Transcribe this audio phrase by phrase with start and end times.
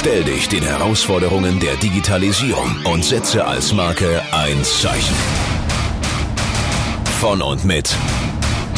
[0.00, 5.14] Stell dich den Herausforderungen der Digitalisierung und setze als Marke ein Zeichen.
[7.20, 7.94] Von und mit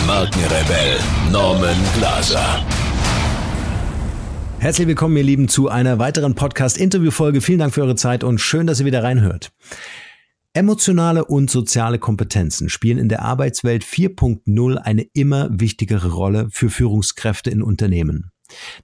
[0.04, 0.98] Markenrebell
[1.30, 2.66] Norman Glaser.
[4.58, 7.40] Herzlich willkommen, ihr Lieben, zu einer weiteren Podcast-Interview-Folge.
[7.40, 9.52] Vielen Dank für eure Zeit und schön, dass ihr wieder reinhört.
[10.54, 17.48] Emotionale und soziale Kompetenzen spielen in der Arbeitswelt 4.0 eine immer wichtigere Rolle für Führungskräfte
[17.48, 18.31] in Unternehmen.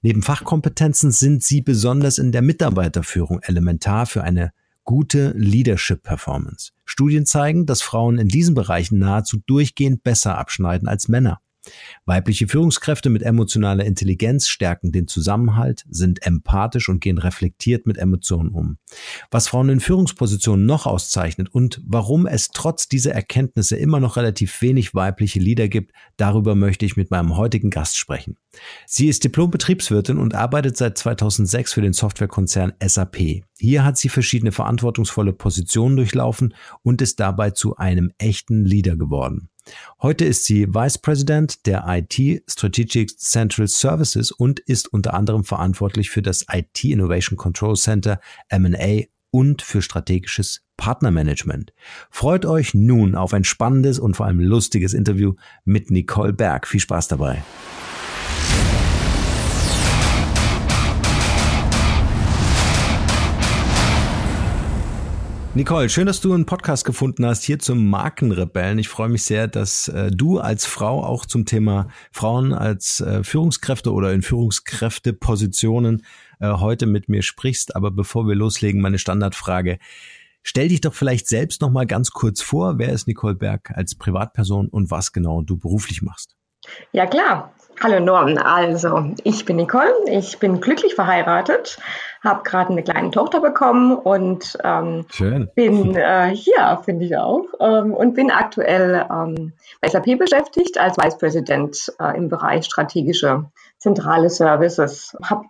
[0.01, 4.51] Neben Fachkompetenzen sind sie besonders in der Mitarbeiterführung elementar für eine
[4.83, 6.71] gute Leadership Performance.
[6.83, 11.41] Studien zeigen, dass Frauen in diesen Bereichen nahezu durchgehend besser abschneiden als Männer.
[12.05, 18.49] Weibliche Führungskräfte mit emotionaler Intelligenz stärken den Zusammenhalt, sind empathisch und gehen reflektiert mit Emotionen
[18.49, 18.77] um.
[19.31, 24.61] Was Frauen in Führungspositionen noch auszeichnet und warum es trotz dieser Erkenntnisse immer noch relativ
[24.61, 28.37] wenig weibliche Leader gibt, darüber möchte ich mit meinem heutigen Gast sprechen.
[28.85, 33.43] Sie ist Diplom-Betriebswirtin und arbeitet seit 2006 für den Softwarekonzern SAP.
[33.57, 39.49] Hier hat sie verschiedene verantwortungsvolle Positionen durchlaufen und ist dabei zu einem echten Leader geworden.
[40.01, 46.09] Heute ist sie Vice President der IT Strategic Central Services und ist unter anderem verantwortlich
[46.09, 48.19] für das IT Innovation Control Center
[48.49, 51.73] M&A und für strategisches Partnermanagement.
[52.09, 55.35] Freut euch nun auf ein spannendes und vor allem lustiges Interview
[55.65, 56.67] mit Nicole Berg.
[56.67, 57.43] Viel Spaß dabei.
[65.59, 68.79] Nicole, schön, dass du einen Podcast gefunden hast hier zum Markenrebellen.
[68.79, 73.25] Ich freue mich sehr, dass äh, du als Frau auch zum Thema Frauen als äh,
[73.25, 76.05] Führungskräfte oder in Führungskräftepositionen
[76.39, 77.75] äh, heute mit mir sprichst.
[77.75, 79.79] Aber bevor wir loslegen, meine Standardfrage.
[80.43, 82.79] Stell dich doch vielleicht selbst noch mal ganz kurz vor.
[82.79, 86.37] Wer ist Nicole Berg als Privatperson und was genau du beruflich machst?
[86.93, 87.53] Ja, klar.
[87.81, 91.79] Hallo Norm, also ich bin Nicole, ich bin glücklich verheiratet,
[92.21, 95.05] habe gerade eine kleine Tochter bekommen und ähm,
[95.55, 100.97] bin äh, hier, finde ich auch, ähm, und bin aktuell ähm, bei SAP beschäftigt als
[100.97, 103.45] Vice President äh, im Bereich strategische
[103.77, 105.15] zentrale Services.
[105.23, 105.45] Habe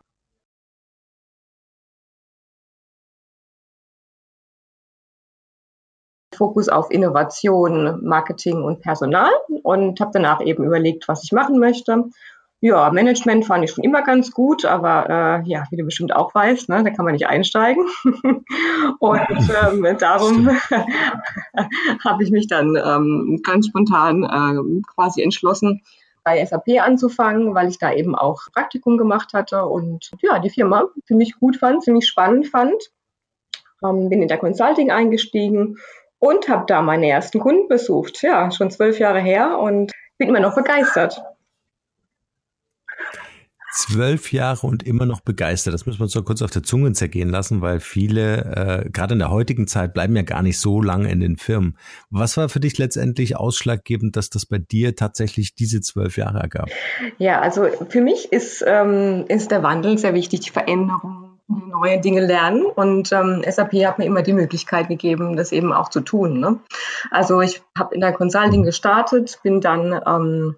[6.40, 9.30] Fokus auf Innovation, Marketing und Personal
[9.62, 12.06] und habe danach eben überlegt, was ich machen möchte.
[12.62, 16.34] Ja, Management fand ich schon immer ganz gut, aber äh, ja, wie du bestimmt auch
[16.34, 17.86] weißt, ne, da kann man nicht einsteigen.
[19.00, 20.50] und ähm, darum
[22.06, 25.82] habe ich mich dann ähm, ganz spontan äh, quasi entschlossen,
[26.24, 30.86] bei SAP anzufangen, weil ich da eben auch Praktikum gemacht hatte und ja, die Firma
[31.06, 32.92] ziemlich gut fand, ziemlich spannend fand.
[33.84, 35.78] Ähm, bin in der Consulting eingestiegen
[36.20, 38.22] und habe da meine ersten Kunden besucht.
[38.22, 41.22] Ja, schon zwölf Jahre her und bin immer noch begeistert.
[43.72, 45.76] Zwölf Jahre und immer noch begeistert.
[45.76, 49.14] Das müssen wir uns so kurz auf der Zunge zergehen lassen, weil viele, äh, gerade
[49.14, 51.78] in der heutigen Zeit, bleiben ja gar nicht so lange in den Firmen.
[52.10, 56.70] Was war für dich letztendlich ausschlaggebend, dass das bei dir tatsächlich diese zwölf Jahre ergab?
[57.20, 62.26] Ja, also für mich ist, ähm, ist der Wandel sehr wichtig, die Veränderung neue Dinge
[62.26, 62.66] lernen.
[62.66, 66.40] Und ähm, SAP hat mir immer die Möglichkeit gegeben, das eben auch zu tun.
[66.40, 66.60] Ne?
[67.12, 70.56] Also ich habe in der Consulting gestartet, bin dann ähm,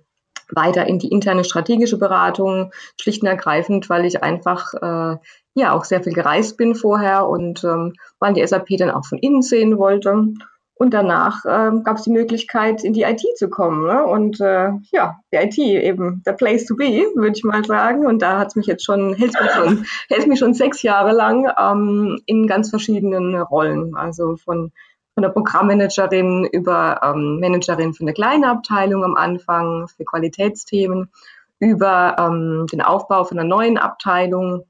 [0.49, 5.17] weiter in die interne strategische Beratung, schlicht und ergreifend, weil ich einfach äh,
[5.53, 9.17] ja auch sehr viel gereist bin vorher und ähm, weil die SAP dann auch von
[9.19, 10.33] innen sehen wollte.
[10.81, 13.85] Und danach ähm, gab es die Möglichkeit, in die IT zu kommen.
[13.85, 14.03] Ne?
[14.03, 18.07] Und äh, ja, die IT eben der Place to be, würde ich mal sagen.
[18.07, 21.11] Und da hat es mich jetzt schon, hält mich schon, hält mich schon sechs Jahre
[21.11, 23.95] lang ähm, in ganz verschiedenen Rollen.
[23.95, 24.71] Also von
[25.13, 31.11] von der Programmmanagerin über ähm, Managerin für eine kleine Abteilung am Anfang für Qualitätsthemen,
[31.59, 34.63] über ähm, den Aufbau von einer neuen Abteilung,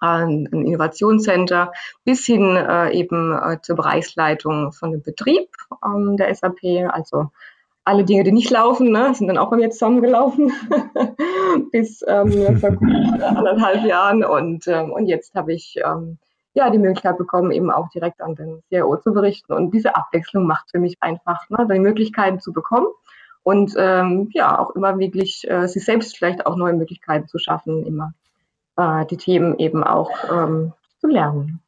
[0.00, 1.72] ein, Innovationscenter,
[2.04, 5.48] bis hin äh, eben äh, zur Bereichsleitung von dem Betrieb
[5.84, 7.30] ähm, der SAP, also
[7.84, 10.52] alle Dinge, die nicht laufen, ne, sind dann auch bei mir zusammengelaufen
[11.72, 12.76] bis ähm, vor
[13.22, 14.24] anderthalb Jahren.
[14.24, 16.18] Und, ähm, und jetzt habe ich ähm,
[16.52, 19.54] ja, die Möglichkeit bekommen, eben auch direkt an den CIO zu berichten.
[19.54, 22.88] Und diese Abwechslung macht für mich einfach, ne, die Möglichkeiten zu bekommen
[23.42, 27.86] und ähm, ja, auch immer wirklich äh, sich selbst vielleicht auch neue Möglichkeiten zu schaffen,
[27.86, 28.12] immer
[28.78, 31.60] äh, die Themen eben auch ähm, zu lernen.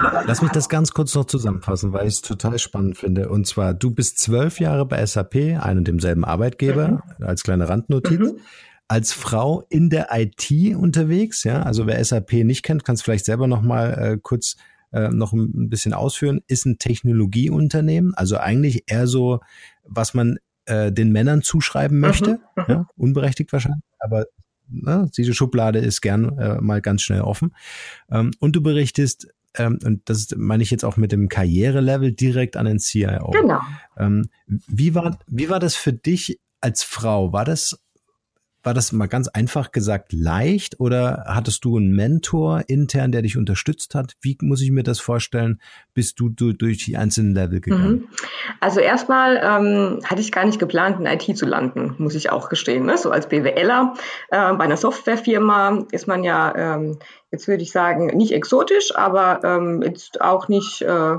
[0.00, 3.28] Lass mich das ganz kurz noch zusammenfassen, weil ich es total spannend finde.
[3.28, 7.24] Und zwar, du bist zwölf Jahre bei SAP, einem und demselben Arbeitgeber, mhm.
[7.24, 8.18] als kleine Randnotiz.
[8.18, 8.40] Mhm
[8.88, 11.44] als Frau in der IT unterwegs.
[11.44, 14.56] Ja, also wer SAP nicht kennt, kann es vielleicht selber noch mal äh, kurz
[14.92, 16.40] äh, noch ein bisschen ausführen.
[16.48, 19.40] Ist ein Technologieunternehmen, also eigentlich eher so,
[19.84, 22.40] was man äh, den Männern zuschreiben möchte.
[22.56, 22.64] Mhm, mhm.
[22.68, 24.24] ja, unberechtigt wahrscheinlich, aber
[24.68, 27.54] ne, diese Schublade ist gern äh, mal ganz schnell offen.
[28.10, 32.56] Ähm, und du berichtest ähm, und das meine ich jetzt auch mit dem Karrierelevel direkt
[32.56, 33.30] an den CIO.
[33.30, 33.60] Genau.
[33.96, 37.32] Ähm, wie war wie war das für dich als Frau?
[37.32, 37.80] War das
[38.68, 43.38] war das mal ganz einfach gesagt leicht oder hattest du einen Mentor intern, der dich
[43.38, 44.12] unterstützt hat?
[44.20, 45.58] Wie muss ich mir das vorstellen?
[45.94, 47.92] Bist du, du durch die einzelnen Level gegangen?
[47.92, 48.08] Mhm.
[48.60, 52.50] Also erstmal ähm, hatte ich gar nicht geplant, in IT zu landen, muss ich auch
[52.50, 52.84] gestehen.
[52.84, 52.98] Ne?
[52.98, 53.94] So als BWLer
[54.28, 56.98] äh, bei einer Softwarefirma ist man ja, ähm,
[57.30, 61.16] jetzt würde ich sagen, nicht exotisch, aber ähm, jetzt auch nicht äh,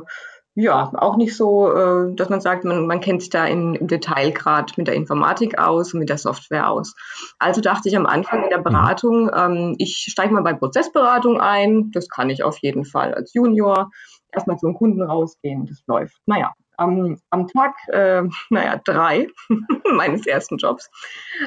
[0.60, 3.88] ja, auch nicht so, äh, dass man sagt, man, man kennt sich da in, im
[3.88, 6.96] Detail gerade mit der Informatik aus und mit der Software aus.
[7.40, 8.64] Also dachte ich am Anfang in der mhm.
[8.64, 11.92] Beratung, ähm, ich steige mal bei Prozessberatung ein.
[11.92, 13.90] Das kann ich auf jeden Fall als Junior.
[14.34, 16.18] Erstmal zum Kunden rausgehen, das läuft.
[16.26, 19.28] Naja, am, am Tag, äh, naja, drei
[19.94, 20.90] meines ersten Jobs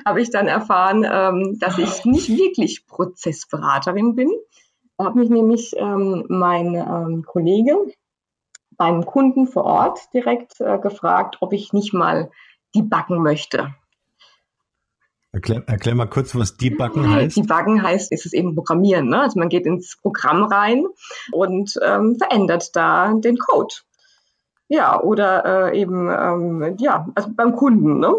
[0.06, 4.30] habe ich dann erfahren, ähm, dass ich nicht wirklich Prozessberaterin bin.
[4.96, 7.76] Da hat mich nämlich ähm, mein ähm, Kollege,
[8.82, 12.32] beim Kunden vor Ort direkt äh, gefragt, ob ich nicht mal
[12.74, 13.72] debuggen möchte.
[15.30, 17.36] Erklär, erklär mal kurz, was debuggen heißt.
[17.36, 19.08] Debuggen heißt, ist es eben Programmieren.
[19.08, 19.20] Ne?
[19.20, 20.84] Also man geht ins Programm rein
[21.30, 23.72] und ähm, verändert da den Code.
[24.66, 28.00] Ja, oder äh, eben, ähm, ja, also beim Kunden.
[28.00, 28.16] Ne?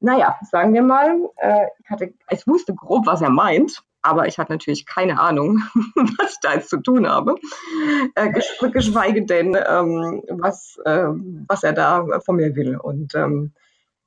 [0.00, 4.38] Naja, sagen wir mal, äh, ich, hatte, ich wusste grob, was er meint aber ich
[4.38, 5.62] hatte natürlich keine Ahnung,
[5.94, 7.36] was ich da jetzt zu tun habe,
[8.14, 8.30] äh,
[8.70, 11.06] geschweige denn, ähm, was, äh,
[11.46, 12.76] was er da von mir will.
[12.76, 13.52] Und ähm,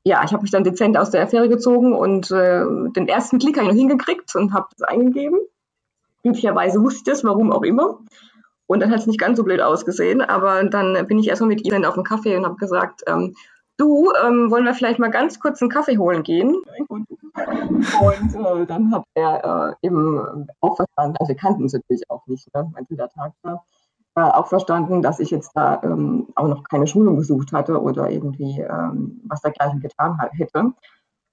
[0.04, 2.64] ja, ich habe mich dann dezent aus der Affäre gezogen und äh,
[2.96, 5.40] den ersten Klick habe ich noch hingekriegt und habe das eingegeben.
[6.22, 8.00] Glücklicherweise wusste ich das, warum auch immer.
[8.68, 11.66] Und dann hat es nicht ganz so blöd ausgesehen, aber dann bin ich erstmal mit
[11.66, 13.36] ihm auf dem Kaffee und habe gesagt, ähm,
[13.78, 16.56] du, ähm, wollen wir vielleicht mal ganz kurz einen Kaffee holen gehen?
[16.88, 17.08] Und
[18.36, 22.54] äh, dann hat er äh, eben auch verstanden, also wir kannten uns natürlich auch nicht,
[22.54, 23.66] ne, mein Tag war,
[24.16, 28.10] äh, auch verstanden, dass ich jetzt da ähm, auch noch keine Schulung besucht hatte oder
[28.10, 30.72] irgendwie ähm, was dergleichen getan hätte.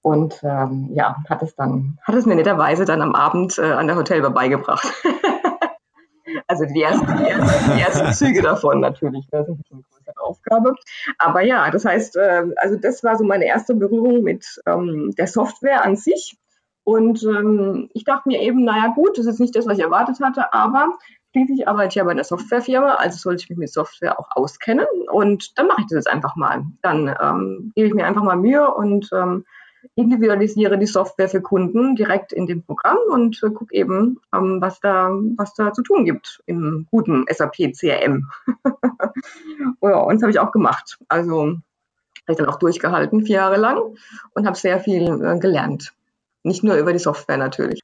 [0.01, 3.87] Und ähm, ja, hat es dann, hat es mir netterweise dann am Abend äh, an
[3.87, 4.85] der Hotelbar beigebracht.
[6.47, 9.25] also die ersten, die, ersten, die ersten Züge davon natürlich.
[9.31, 9.85] Das ist ein
[10.17, 10.75] Aufgabe.
[11.17, 15.27] Aber ja, das heißt, äh, also das war so meine erste Berührung mit ähm, der
[15.27, 16.37] Software an sich.
[16.83, 20.19] Und ähm, ich dachte mir eben, naja gut, das ist nicht das, was ich erwartet
[20.21, 20.89] hatte, aber
[21.31, 24.85] schließlich arbeite ich ja bei einer Softwarefirma, also sollte ich mich mit Software auch auskennen.
[25.09, 26.65] Und dann mache ich das jetzt einfach mal.
[26.81, 29.45] Dann ähm, gebe ich mir einfach mal Mühe und ähm,
[29.95, 34.79] individualisiere die Software für Kunden direkt in dem Programm und äh, gucke eben, ähm, was,
[34.79, 38.29] da, was da zu tun gibt im guten SAP CRM.
[39.81, 40.97] ja, und das habe ich auch gemacht.
[41.07, 41.57] Also
[42.23, 43.81] habe ich dann auch durchgehalten, vier Jahre lang
[44.33, 45.93] und habe sehr viel äh, gelernt.
[46.43, 47.81] Nicht nur über die Software natürlich.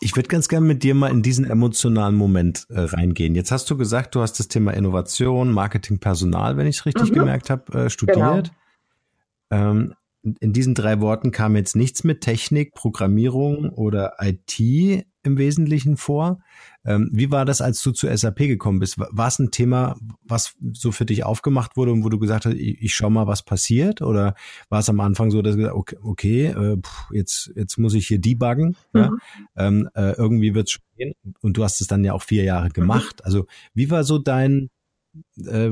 [0.00, 3.34] Ich würde ganz gerne mit dir mal in diesen emotionalen Moment äh, reingehen.
[3.34, 7.10] Jetzt hast du gesagt, du hast das Thema Innovation, Marketing, Personal, wenn ich es richtig
[7.10, 7.16] mhm.
[7.16, 8.50] gemerkt habe, äh, studiert.
[9.50, 9.70] Genau.
[9.70, 9.94] Ähm,
[10.40, 16.40] in diesen drei Worten kam jetzt nichts mit Technik, Programmierung oder IT im Wesentlichen vor.
[16.84, 18.98] Ähm, wie war das, als du zur SAP gekommen bist?
[18.98, 22.54] War es ein Thema, was so für dich aufgemacht wurde und wo du gesagt hast,
[22.54, 24.00] ich, ich schau mal, was passiert?
[24.00, 24.34] Oder
[24.68, 27.78] war es am Anfang so, dass du gesagt hast, okay, okay äh, pff, jetzt, jetzt
[27.78, 29.00] muss ich hier debuggen, mhm.
[29.00, 29.10] ja?
[29.56, 31.14] ähm, äh, irgendwie wird es schon gehen.
[31.40, 33.16] Und du hast es dann ja auch vier Jahre gemacht.
[33.20, 33.24] Mhm.
[33.24, 34.70] Also wie war so dein,
[35.36, 35.70] äh,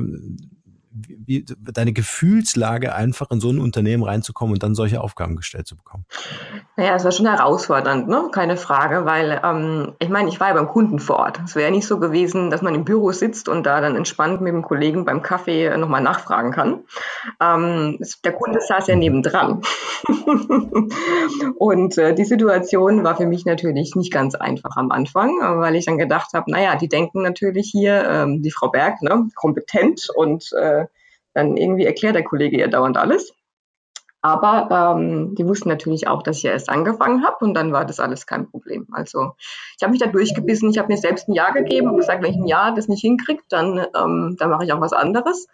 [0.96, 5.76] wie, deine Gefühlslage einfach in so ein Unternehmen reinzukommen und dann solche Aufgaben gestellt zu
[5.76, 6.06] bekommen?
[6.76, 8.28] Naja, es war schon herausfordernd, ne?
[8.32, 11.40] keine Frage, weil ähm, ich meine, ich war ja beim Kunden vor Ort.
[11.44, 14.52] Es wäre nicht so gewesen, dass man im Büro sitzt und da dann entspannt mit
[14.52, 16.84] dem Kollegen beim Kaffee nochmal nachfragen kann.
[17.40, 19.62] Ähm, der Kunde saß ja nebendran.
[21.58, 25.86] und äh, die Situation war für mich natürlich nicht ganz einfach am Anfang, weil ich
[25.86, 30.52] dann gedacht habe, naja, die denken natürlich hier, ähm, die Frau Berg, ne, kompetent und
[30.52, 30.85] äh,
[31.36, 33.34] dann irgendwie erklärt der Kollege ihr dauernd alles.
[34.22, 37.84] Aber ähm, die wussten natürlich auch, dass ich ja erst angefangen habe und dann war
[37.84, 38.88] das alles kein Problem.
[38.90, 39.32] Also
[39.76, 42.32] ich habe mich da durchgebissen, ich habe mir selbst ein Jahr gegeben und gesagt, wenn
[42.32, 45.46] ich ein Jahr das nicht hinkriege, dann, ähm, dann mache ich auch was anderes.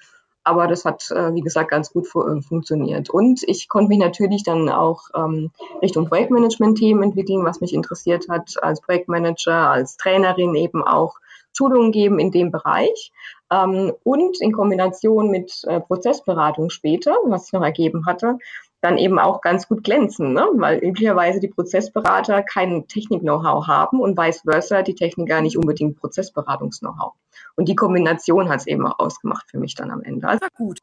[0.44, 3.10] Aber das hat, äh, wie gesagt, ganz gut äh, funktioniert.
[3.10, 5.50] Und ich konnte mich natürlich dann auch ähm,
[5.82, 11.16] Richtung Projektmanagement-Themen entwickeln, was mich interessiert hat, als Projektmanager, als Trainerin eben auch
[11.52, 13.12] Schulungen geben in dem Bereich.
[13.50, 18.38] Ähm, und in Kombination mit äh, Prozessberatung später, was sich noch ergeben hatte,
[18.80, 20.48] dann eben auch ganz gut glänzen, ne?
[20.54, 27.12] weil üblicherweise die Prozessberater kein Technik-Know-how haben und vice versa die Techniker nicht unbedingt Prozessberatungs-Know-how.
[27.54, 30.26] Und die Kombination hat es eben auch ausgemacht für mich dann am Ende.
[30.26, 30.80] Also gut,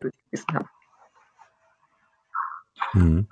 [0.00, 0.68] durchgewissen habe.
[2.94, 3.28] Mhm.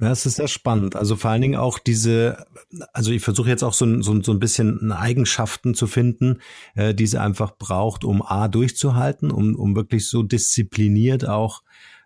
[0.00, 0.96] Ja, es ist sehr spannend.
[0.96, 2.46] Also vor allen Dingen auch diese,
[2.92, 6.38] also ich versuche jetzt auch so, so, so ein bisschen Eigenschaften zu finden,
[6.74, 11.62] äh, die sie einfach braucht, um A durchzuhalten, um, um wirklich so diszipliniert auch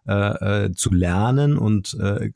[0.06, 2.30] äh, äh, zu lernen und, äh,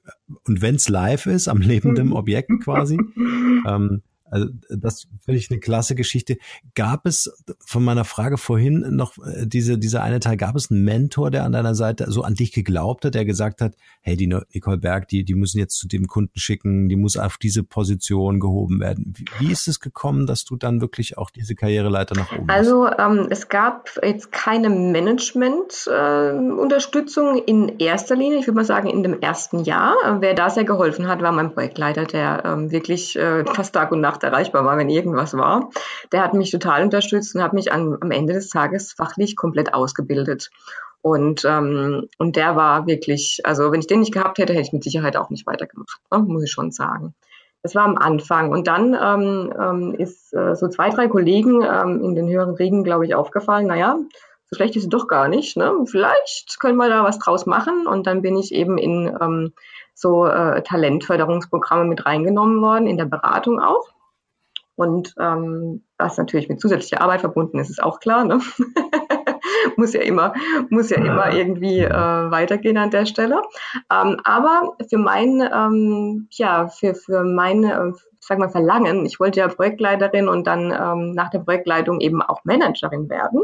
[0.44, 2.14] und wenn es live ist, am lebenden mhm.
[2.14, 2.98] Objekt quasi,
[3.66, 6.36] ähm, also das finde ich eine klasse Geschichte.
[6.74, 7.32] Gab es
[7.66, 11.44] von meiner Frage vorhin noch äh, diese, dieser eine Teil, gab es einen Mentor, der
[11.44, 15.06] an deiner Seite so an dich geglaubt hat, der gesagt hat, hey, die Nicole Berg,
[15.08, 19.14] die, die müssen jetzt zu dem Kunden schicken, die muss auf diese Position gehoben werden.
[19.16, 22.86] Wie, wie ist es gekommen, dass du dann wirklich auch diese Karriereleiter nach oben Also
[22.86, 28.38] ähm, es gab jetzt keine Management-Unterstützung äh, in erster Linie.
[28.38, 29.94] Ich würde mal sagen, in dem ersten Jahr.
[30.20, 34.00] Wer da sehr geholfen hat, war mein Projektleiter, der ähm, wirklich äh, fast Tag und
[34.00, 35.70] Nacht Nacht erreichbar war, wenn irgendwas war.
[36.12, 39.74] Der hat mich total unterstützt und hat mich an, am Ende des Tages fachlich komplett
[39.74, 40.50] ausgebildet.
[41.02, 44.72] Und, ähm, und der war wirklich, also wenn ich den nicht gehabt hätte, hätte ich
[44.72, 46.18] mit Sicherheit auch nicht weitergemacht, ne?
[46.18, 47.14] muss ich schon sagen.
[47.62, 48.50] Das war am Anfang.
[48.52, 52.84] Und dann ähm, ähm, ist äh, so zwei, drei Kollegen ähm, in den höheren Regen,
[52.84, 53.98] glaube ich, aufgefallen, naja,
[54.50, 55.56] so schlecht ist es doch gar nicht.
[55.56, 55.72] Ne?
[55.86, 57.86] Vielleicht können wir da was draus machen.
[57.86, 59.52] Und dann bin ich eben in ähm,
[59.94, 63.88] so äh, Talentförderungsprogramme mit reingenommen worden, in der Beratung auch.
[64.80, 68.24] Und ähm, was natürlich mit zusätzlicher Arbeit verbunden ist, ist auch klar.
[68.24, 68.40] Ne?
[69.76, 70.32] muss ja immer,
[70.70, 71.90] muss ja immer irgendwie äh,
[72.30, 73.42] weitergehen an der Stelle.
[73.92, 79.40] Ähm, aber für mein, ähm, ja, für, für meine, äh, sag mal, Verlangen, ich wollte
[79.40, 83.42] ja Projektleiterin und dann ähm, nach der Projektleitung eben auch Managerin werden,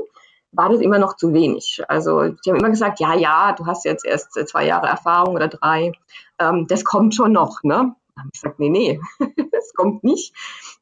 [0.52, 1.82] war das immer noch zu wenig.
[1.86, 5.48] Also die haben immer gesagt, ja, ja, du hast jetzt erst zwei Jahre Erfahrung oder
[5.48, 5.92] drei,
[6.38, 7.94] ähm, das kommt schon noch, ne?
[8.14, 8.98] Dann habe ich gesagt, nee, nee,
[9.52, 10.34] das kommt nicht.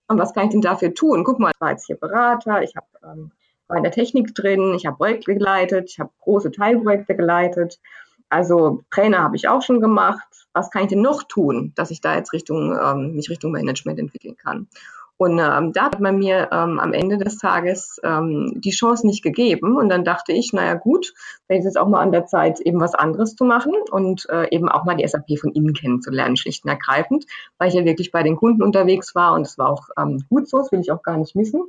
[0.09, 1.25] Und was kann ich denn dafür tun?
[1.25, 3.33] Guck mal, ich war jetzt hier Berater, ich habe ähm,
[3.69, 7.81] war in der Technik drin, ich habe Projekte geleitet, ich habe große Teilprojekte geleitet.
[8.29, 10.27] Also Trainer habe ich auch schon gemacht.
[10.53, 13.99] Was kann ich denn noch tun, dass ich da jetzt Richtung ähm, mich Richtung Management
[13.99, 14.69] entwickeln kann?
[15.17, 19.23] Und ähm, da hat man mir ähm, am Ende des Tages ähm, die Chance nicht
[19.23, 19.77] gegeben.
[19.77, 21.15] Und dann dachte ich, naja gut,
[21.47, 24.49] vielleicht ist es auch mal an der Zeit, eben was anderes zu machen und äh,
[24.51, 27.27] eben auch mal die SAP von innen kennenzulernen, schlicht und ergreifend,
[27.59, 30.49] weil ich ja wirklich bei den Kunden unterwegs war und es war auch ähm, gut
[30.49, 31.63] so, das will ich auch gar nicht missen.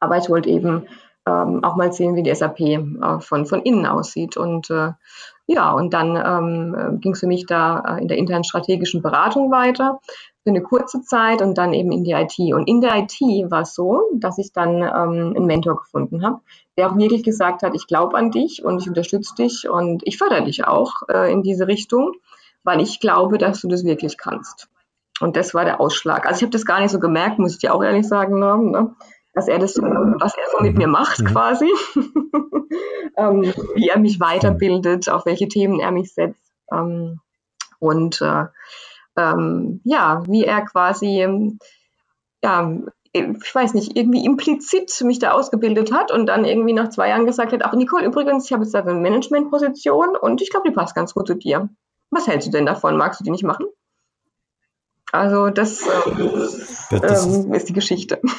[0.00, 0.86] Aber ich wollte eben
[1.28, 4.36] ähm, auch mal sehen, wie die SAP äh, von, von innen aussieht.
[4.36, 4.92] Und äh,
[5.46, 9.50] ja, und dann ähm, ging es für mich da äh, in der internen strategischen Beratung
[9.50, 10.00] weiter
[10.42, 12.38] für eine kurze Zeit und dann eben in die IT.
[12.54, 16.40] Und in der IT war es so, dass ich dann ähm, einen Mentor gefunden habe,
[16.76, 20.16] der auch wirklich gesagt hat, ich glaube an dich und ich unterstütze dich und ich
[20.16, 22.12] fördere dich auch äh, in diese Richtung,
[22.64, 24.68] weil ich glaube, dass du das wirklich kannst.
[25.20, 26.26] Und das war der Ausschlag.
[26.26, 28.94] Also ich habe das gar nicht so gemerkt, muss ich dir auch ehrlich sagen, ne?
[29.34, 31.26] dass er das, was er so mit mir macht mhm.
[31.26, 31.70] quasi,
[33.16, 33.42] ähm,
[33.74, 36.52] wie er mich weiterbildet, auf welche Themen er mich setzt.
[36.72, 37.20] Ähm,
[37.78, 38.46] und äh,
[39.18, 41.58] ähm, ja, wie er quasi, ähm,
[42.42, 42.72] ja,
[43.12, 47.26] ich weiß nicht, irgendwie implizit mich da ausgebildet hat und dann irgendwie nach zwei Jahren
[47.26, 50.74] gesagt hat, ach Nicole, übrigens, ich habe jetzt da eine Managementposition und ich glaube, die
[50.74, 51.68] passt ganz gut zu dir.
[52.10, 52.96] Was hältst du denn davon?
[52.96, 53.66] Magst du die nicht machen?
[55.10, 58.20] Also das, ähm, das ähm, ist die Geschichte.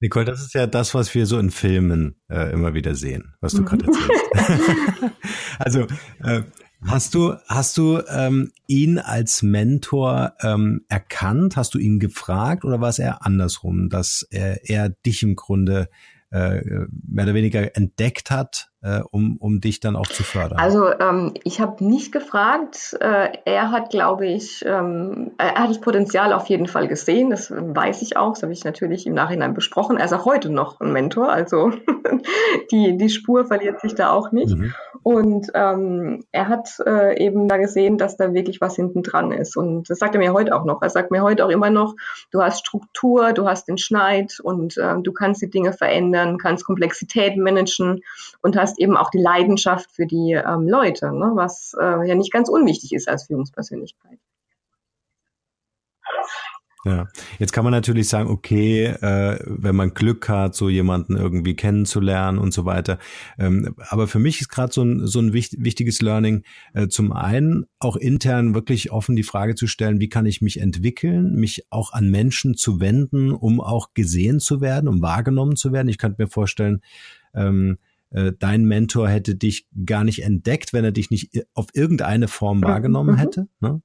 [0.00, 3.52] Nicole, das ist ja das, was wir so in Filmen äh, immer wieder sehen, was
[3.52, 3.66] du mhm.
[3.66, 4.24] gerade erzählst.
[5.58, 5.86] also
[6.22, 6.42] äh,
[6.86, 11.56] hast du hast du ähm, ihn als Mentor ähm, erkannt?
[11.56, 15.88] Hast du ihn gefragt oder war es eher andersrum, dass er, er dich im Grunde
[16.30, 16.60] äh,
[17.06, 20.58] mehr oder weniger entdeckt hat, äh, um, um dich dann auch zu fördern?
[20.58, 22.94] Also ähm, ich habe nicht gefragt.
[23.00, 27.30] Äh, er hat, glaube ich, ähm, er hat das Potenzial auf jeden Fall gesehen.
[27.30, 28.34] Das weiß ich auch.
[28.34, 29.96] Das habe ich natürlich im Nachhinein besprochen.
[29.96, 31.30] Er ist auch heute noch ein Mentor.
[31.30, 31.72] Also
[32.70, 34.54] die, die Spur verliert sich da auch nicht.
[34.54, 34.74] Mhm.
[35.02, 39.56] Und ähm, er hat äh, eben da gesehen, dass da wirklich was hinten dran ist.
[39.56, 40.80] Und das sagt er mir heute auch noch.
[40.82, 41.94] Er sagt mir heute auch immer noch,
[42.30, 46.64] du hast Struktur, du hast den Schneid und ähm, du kannst die Dinge verändern, kannst
[46.64, 48.00] Komplexität managen
[48.40, 51.32] und hast eben auch die Leidenschaft für die ähm, Leute, ne?
[51.34, 54.18] was äh, ja nicht ganz unwichtig ist als Führungspersönlichkeit.
[56.86, 61.56] Ja, jetzt kann man natürlich sagen, okay, äh, wenn man Glück hat, so jemanden irgendwie
[61.56, 62.98] kennenzulernen und so weiter.
[63.38, 66.42] Ähm, aber für mich ist gerade so ein, so ein wichtiges Learning,
[66.74, 70.60] äh, zum einen auch intern wirklich offen die Frage zu stellen, wie kann ich mich
[70.60, 75.72] entwickeln, mich auch an Menschen zu wenden, um auch gesehen zu werden, um wahrgenommen zu
[75.72, 75.88] werden.
[75.88, 76.82] Ich könnte mir vorstellen,
[77.34, 77.78] ähm,
[78.14, 82.58] äh, dein Mentor hätte dich gar nicht entdeckt, wenn er dich nicht auf irgendeine Form
[82.58, 83.18] mhm, wahrgenommen mhm.
[83.18, 83.48] hätte.
[83.60, 83.82] Ne?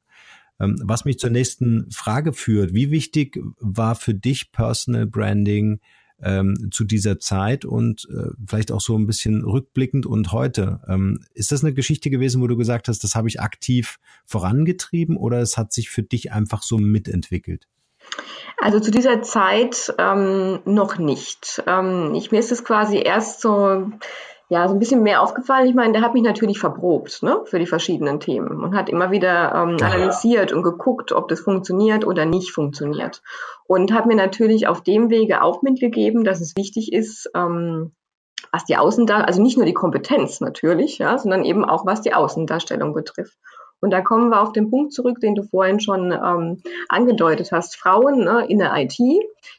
[0.60, 5.80] Ähm, was mich zur nächsten Frage führt, wie wichtig war für dich Personal Branding
[6.22, 10.82] ähm, zu dieser Zeit und äh, vielleicht auch so ein bisschen rückblickend und heute?
[10.88, 15.18] Ähm, ist das eine Geschichte gewesen, wo du gesagt hast, das habe ich aktiv vorangetrieben
[15.18, 17.68] oder es hat sich für dich einfach so mitentwickelt?
[18.62, 21.64] Also zu dieser Zeit ähm, noch nicht.
[21.66, 23.92] Ähm, ich, mir ist es quasi erst so
[24.50, 25.68] ja, so ein bisschen mehr aufgefallen.
[25.68, 29.12] Ich meine, der hat mich natürlich verprobt ne, für die verschiedenen Themen und hat immer
[29.12, 33.22] wieder ähm, analysiert und geguckt, ob das funktioniert oder nicht funktioniert.
[33.68, 37.92] Und hat mir natürlich auf dem Wege auch mitgegeben, dass es wichtig ist, ähm,
[38.52, 42.16] was die Außendarstellung, also nicht nur die Kompetenz natürlich, ja, sondern eben auch was die
[42.16, 43.38] Außendarstellung betrifft.
[43.82, 47.78] Und da kommen wir auf den Punkt zurück, den du vorhin schon ähm, angedeutet hast.
[47.78, 48.98] Frauen ne, in der IT.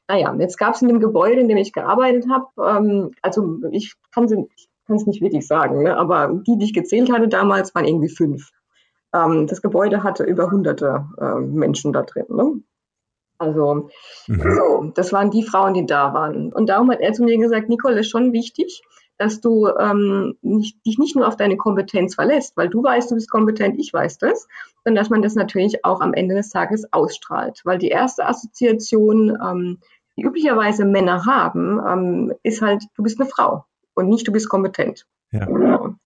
[0.09, 3.95] Naja, jetzt gab es in dem Gebäude, in dem ich gearbeitet habe, ähm, also ich
[4.13, 5.97] kann es nicht wirklich sagen, ne?
[5.97, 8.51] aber die, die ich gezählt hatte damals, waren irgendwie fünf.
[9.15, 12.27] Ähm, das Gebäude hatte über hunderte äh, Menschen da drin.
[12.29, 12.61] Ne?
[13.39, 13.89] Also,
[14.27, 14.55] mhm.
[14.55, 16.53] so, das waren die Frauen, die da waren.
[16.53, 18.83] Und darum hat er zu mir gesagt, Nicole, ist schon wichtig,
[19.21, 23.17] dass du ähm, nicht, dich nicht nur auf deine Kompetenz verlässt, weil du weißt, du
[23.17, 24.49] bist kompetent, ich weiß das,
[24.83, 27.61] sondern dass man das natürlich auch am Ende des Tages ausstrahlt.
[27.65, 29.79] Weil die erste Assoziation, ähm,
[30.17, 34.49] die üblicherweise Männer haben, ähm, ist halt, du bist eine Frau und nicht, du bist
[34.49, 35.07] kompetent.
[35.33, 35.45] Ja.
[35.45, 35.97] Genau.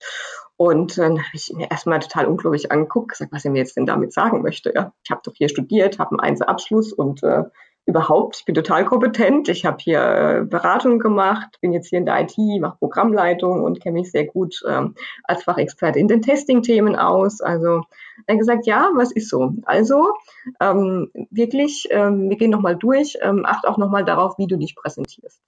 [0.57, 3.87] Und dann habe ich ihn erstmal total ungläubig angeguckt, gesagt, was er mir jetzt denn
[3.87, 4.73] damit sagen möchte.
[4.75, 7.45] Ja, ich habe doch hier studiert, habe einen Einzelabschluss und äh,
[7.87, 9.49] überhaupt, ich bin total kompetent.
[9.49, 13.81] Ich habe hier äh, Beratung gemacht, bin jetzt hier in der IT, mache Programmleitung und
[13.81, 14.95] kenne mich sehr gut ähm,
[15.25, 17.41] als Fachexperte in den Testing-Themen aus.
[17.41, 17.83] Also
[18.29, 19.53] hat gesagt, ja, was ist so?
[19.65, 20.15] Also
[20.61, 24.75] ähm, wirklich, ähm, wir gehen nochmal durch, ähm, acht auch nochmal darauf, wie du dich
[24.75, 25.41] präsentierst.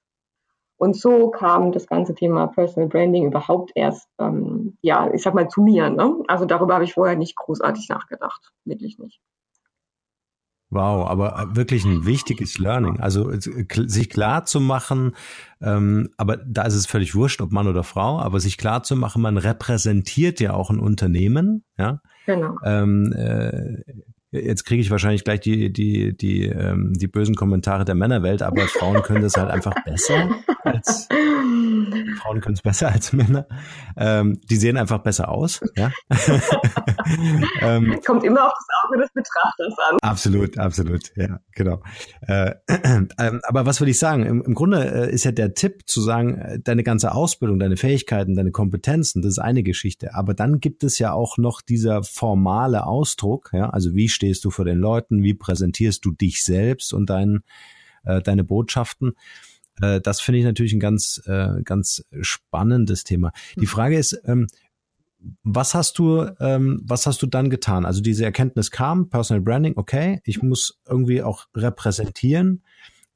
[0.78, 5.48] Und so kam das ganze Thema Personal Branding überhaupt erst, ähm, ja, ich sag mal
[5.48, 5.88] zu mir.
[5.88, 6.22] Ne?
[6.28, 9.20] Also darüber habe ich vorher nicht großartig nachgedacht, wirklich nicht.
[10.70, 12.98] Wow, aber äh, wirklich ein wichtiges Learning.
[12.98, 15.14] Also äh, sich klar zu machen,
[15.60, 18.96] ähm, aber da ist es völlig wurscht, ob Mann oder Frau, aber sich klar zu
[18.96, 22.00] machen, man repräsentiert ja auch ein Unternehmen, ja.
[22.26, 22.56] Genau.
[22.64, 23.82] Ähm, äh,
[24.32, 28.62] Jetzt kriege ich wahrscheinlich gleich die, die, die, ähm, die bösen Kommentare der Männerwelt, aber
[28.62, 30.30] Frauen können das halt einfach besser
[30.66, 33.46] als Frauen können es besser als Männer.
[33.96, 35.60] Ähm, die sehen einfach besser aus.
[35.76, 35.90] Ja?
[37.60, 39.98] ähm, Kommt immer auf das Auge des Betrachters an.
[40.02, 41.82] Absolut, absolut, ja, genau.
[42.26, 44.24] Äh, äh, aber was würde ich sagen?
[44.26, 47.76] Im, im Grunde äh, ist ja der Tipp zu sagen, äh, deine ganze Ausbildung, deine
[47.76, 50.14] Fähigkeiten, deine Kompetenzen, das ist eine Geschichte.
[50.14, 54.50] Aber dann gibt es ja auch noch dieser formale Ausdruck, ja, also wie stehst du
[54.50, 57.42] vor den Leuten, wie präsentierst du dich selbst und dein,
[58.04, 59.14] äh, deine Botschaften.
[59.80, 63.32] Äh, das finde ich natürlich ein ganz, äh, ganz spannendes Thema.
[63.56, 63.66] Die mhm.
[63.66, 64.46] Frage ist, ähm,
[65.42, 67.84] was hast du, ähm, was hast du dann getan?
[67.84, 72.62] Also diese Erkenntnis kam, Personal Branding, okay, ich muss irgendwie auch repräsentieren.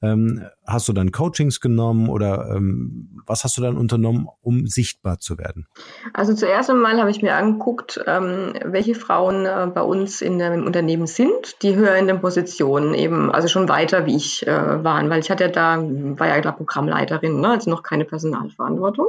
[0.03, 5.19] Ähm, hast du dann Coachings genommen oder ähm, was hast du dann unternommen, um sichtbar
[5.19, 5.67] zu werden?
[6.15, 10.65] Also zuerst einmal habe ich mir angeguckt, ähm, welche Frauen äh, bei uns in dem
[10.65, 15.11] Unternehmen sind, die höher in den Positionen eben, also schon weiter wie ich äh, waren,
[15.11, 19.09] weil ich hatte ja da, war ja da Programmleiterin, ne, also noch keine Personalverantwortung.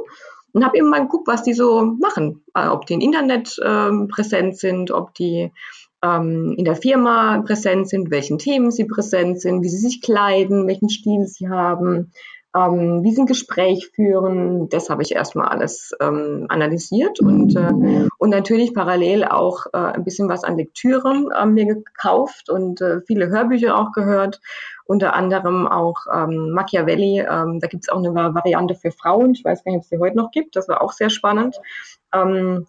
[0.53, 3.89] Und habe eben mal geguckt, was die so machen, äh, ob die im Internet äh,
[4.09, 5.53] präsent sind, ob die
[6.03, 10.67] ähm, in der Firma präsent sind, welchen Themen sie präsent sind, wie sie sich kleiden,
[10.67, 12.11] welchen Stil sie haben,
[12.55, 14.67] ähm, wie sie ein Gespräch führen.
[14.69, 20.03] Das habe ich erstmal alles ähm, analysiert und, äh, und natürlich parallel auch äh, ein
[20.03, 24.41] bisschen was an Lektüre äh, mir gekauft und äh, viele Hörbücher auch gehört.
[24.85, 27.19] Unter anderem auch ähm, Machiavelli.
[27.19, 29.31] Ähm, da gibt es auch eine Variante für Frauen.
[29.31, 30.57] Ich weiß gar nicht, ob es die heute noch gibt.
[30.57, 31.55] Das war auch sehr spannend.
[32.13, 32.67] Ähm,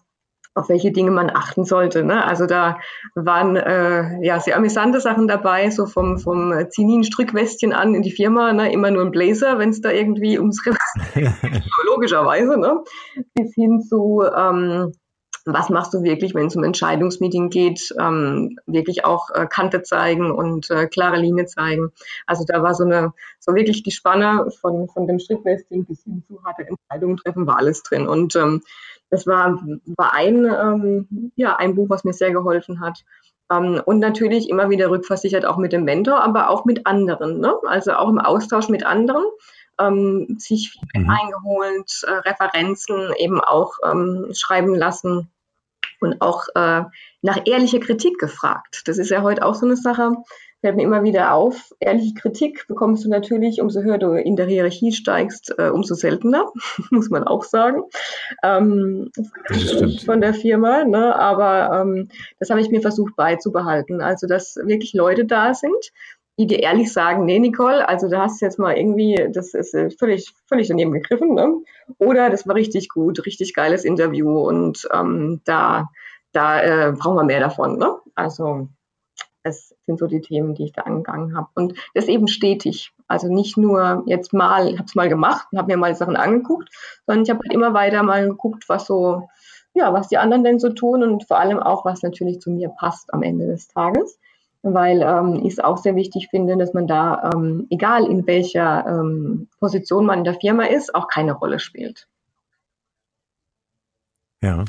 [0.55, 2.03] auf welche Dinge man achten sollte.
[2.03, 2.23] Ne?
[2.23, 2.79] Also da
[3.15, 8.53] waren äh, ja sehr amüsante Sachen dabei, so vom, vom Zinin-Strickwestchen an in die Firma,
[8.53, 8.71] ne?
[8.71, 10.63] immer nur ein Blazer, wenn es da irgendwie ums
[11.85, 12.83] logischerweise, ne?
[13.35, 14.93] bis hin zu ähm,
[15.45, 20.31] was machst du wirklich, wenn es um Entscheidungsmeeting geht, ähm, wirklich auch äh, Kante zeigen
[20.31, 21.91] und äh, klare Linie zeigen.
[22.25, 26.23] Also da war so eine, so wirklich die Spanne von, von dem Strickwestchen bis hin
[26.27, 28.07] zu harte Entscheidungen treffen, war alles drin.
[28.07, 28.61] Und ähm,
[29.13, 29.59] das war,
[29.95, 33.03] war ein, ähm, ja, ein Buch, was mir sehr geholfen hat.
[33.51, 37.39] Ähm, und natürlich immer wieder rückversichert auch mit dem Mentor, aber auch mit anderen.
[37.39, 37.53] Ne?
[37.67, 39.23] Also auch im Austausch mit anderen.
[39.79, 41.09] Ähm, sich mhm.
[41.11, 45.31] eingeholt, äh, Referenzen eben auch ähm, schreiben lassen
[45.99, 46.83] und auch äh,
[47.21, 48.81] nach ehrlicher Kritik gefragt.
[48.85, 50.11] Das ist ja heute auch so eine Sache
[50.63, 54.45] fällt mir immer wieder auf, ehrliche Kritik bekommst du natürlich, umso höher du in der
[54.45, 56.49] Hierarchie steigst, äh, umso seltener,
[56.89, 57.83] muss man auch sagen.
[58.43, 59.11] Ähm,
[60.05, 61.13] von der Firma, ne?
[61.17, 62.07] aber ähm,
[62.39, 63.99] das habe ich mir versucht beizubehalten.
[63.99, 65.91] Also, dass wirklich Leute da sind,
[66.39, 69.73] die dir ehrlich sagen, nee, Nicole, also da hast du jetzt mal irgendwie, das ist
[69.73, 71.57] äh, völlig, völlig daneben gegriffen, ne?
[71.97, 75.89] Oder das war richtig gut, richtig geiles Interview und ähm, da,
[76.31, 77.97] da äh, brauchen wir mehr davon, ne?
[78.15, 78.69] Also
[79.43, 81.49] das sind so die Themen, die ich da angegangen habe.
[81.55, 82.91] Und das eben stetig.
[83.07, 86.15] Also nicht nur jetzt mal, ich habe es mal gemacht und habe mir mal Sachen
[86.15, 86.69] angeguckt,
[87.05, 89.27] sondern ich habe halt immer weiter mal geguckt, was so,
[89.73, 92.69] ja, was die anderen denn so tun und vor allem auch, was natürlich zu mir
[92.69, 94.19] passt am Ende des Tages.
[94.65, 98.85] Weil ähm, ich es auch sehr wichtig finde, dass man da, ähm, egal in welcher
[98.87, 102.07] ähm, Position man in der Firma ist, auch keine Rolle spielt.
[104.41, 104.63] Ja.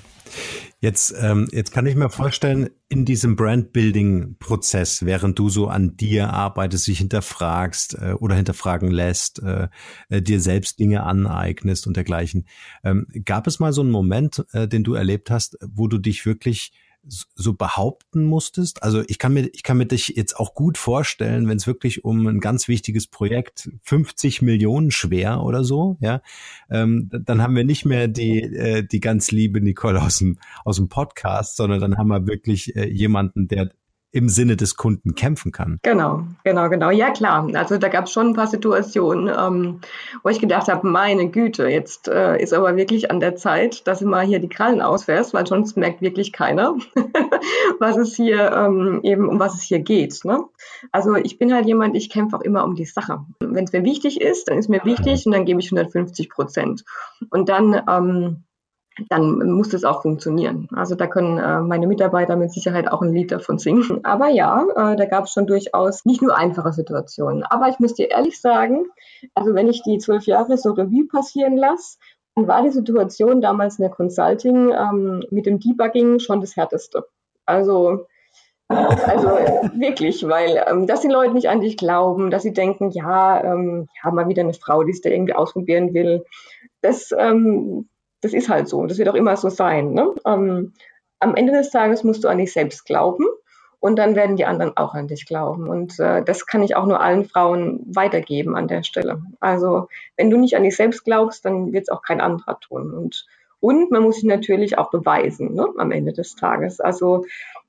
[0.85, 6.29] Jetzt, ähm, jetzt kann ich mir vorstellen, in diesem Brand-Building-Prozess, während du so an dir
[6.29, 9.69] arbeitest, dich hinterfragst äh, oder hinterfragen lässt, äh,
[10.11, 12.47] äh, dir selbst Dinge aneignest und dergleichen,
[12.83, 16.27] ähm, gab es mal so einen Moment, äh, den du erlebt hast, wo du dich
[16.27, 16.73] wirklich
[17.07, 18.83] so behaupten musstest?
[18.83, 22.05] Also ich kann mir, ich kann mir dich jetzt auch gut vorstellen, wenn es wirklich
[22.05, 26.23] um ein ganz wichtiges Projekt, 50 Millionen schwer oder so, ja,
[26.71, 30.77] ähm, dann haben wir nicht mehr die, äh, die ganz liebe Nicole aus dem, aus
[30.77, 33.71] dem Podcast, sondern dann haben wir wirklich äh, jemanden, der
[34.15, 35.81] im Sinne des Kunden kämpfen kann.
[35.83, 36.91] Genau, genau, genau.
[36.91, 37.49] Ja, klar.
[37.55, 39.81] Also da gab es schon ein paar Situationen, ähm,
[40.23, 43.99] wo ich gedacht habe, meine Güte, jetzt äh, ist aber wirklich an der Zeit, dass
[43.99, 46.77] du mal hier die Krallen ausfährst, weil sonst merkt wirklich keiner,
[47.81, 50.25] was es hier ähm, eben, um was es hier geht.
[50.25, 50.45] Ne?
[50.93, 53.25] Also ich bin halt jemand, ich kämpfe auch immer um die Sache.
[53.41, 56.85] Wenn es mir wichtig ist, dann ist mir wichtig und dann gebe ich 150 Prozent.
[57.31, 58.45] Und dann ähm,
[59.09, 60.69] dann muss das auch funktionieren.
[60.75, 64.01] Also da können äh, meine Mitarbeiter mit Sicherheit auch ein Lied davon singen.
[64.05, 67.43] Aber ja, äh, da gab es schon durchaus nicht nur einfache Situationen.
[67.43, 68.87] Aber ich muss dir ehrlich sagen,
[69.35, 71.99] also wenn ich die zwölf Jahre so Revue passieren lasse,
[72.37, 77.07] dann war die Situation damals in der Consulting ähm, mit dem Debugging schon das Härteste.
[77.47, 78.07] Also
[78.69, 79.29] also
[79.79, 83.89] wirklich, weil ähm, dass die Leute nicht an dich glauben, dass sie denken, ja, ähm,
[84.03, 86.25] ja, mal wieder eine Frau, die es da irgendwie ausprobieren will.
[86.81, 87.89] Das, ähm,
[88.25, 88.87] das ist halt so.
[88.87, 89.93] Das wird auch immer so sein.
[89.93, 90.15] Ne?
[90.27, 90.73] Ähm,
[91.21, 93.27] am Ende des Tages musst du an dich selbst glauben
[93.81, 95.69] und dann werden die anderen auch an dich glauben.
[95.69, 99.23] Und äh, das kann ich auch nur allen Frauen weitergeben an der Stelle.
[99.41, 102.95] Also wenn du nicht an dich selbst glaubst, dann wird es auch kein anderer tun.
[102.95, 103.27] Und,
[103.61, 105.67] und man muss sich natürlich auch beweisen ne?
[105.77, 106.81] am Ende des Tages.
[106.81, 107.27] Also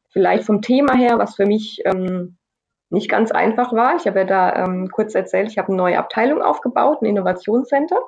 [0.10, 2.38] vielleicht vom Thema her, was für mich ähm,
[2.90, 3.98] nicht ganz einfach war.
[3.98, 8.00] Ich habe ja da ähm, kurz erzählt, ich habe eine neue Abteilung aufgebaut, ein Innovationscenter.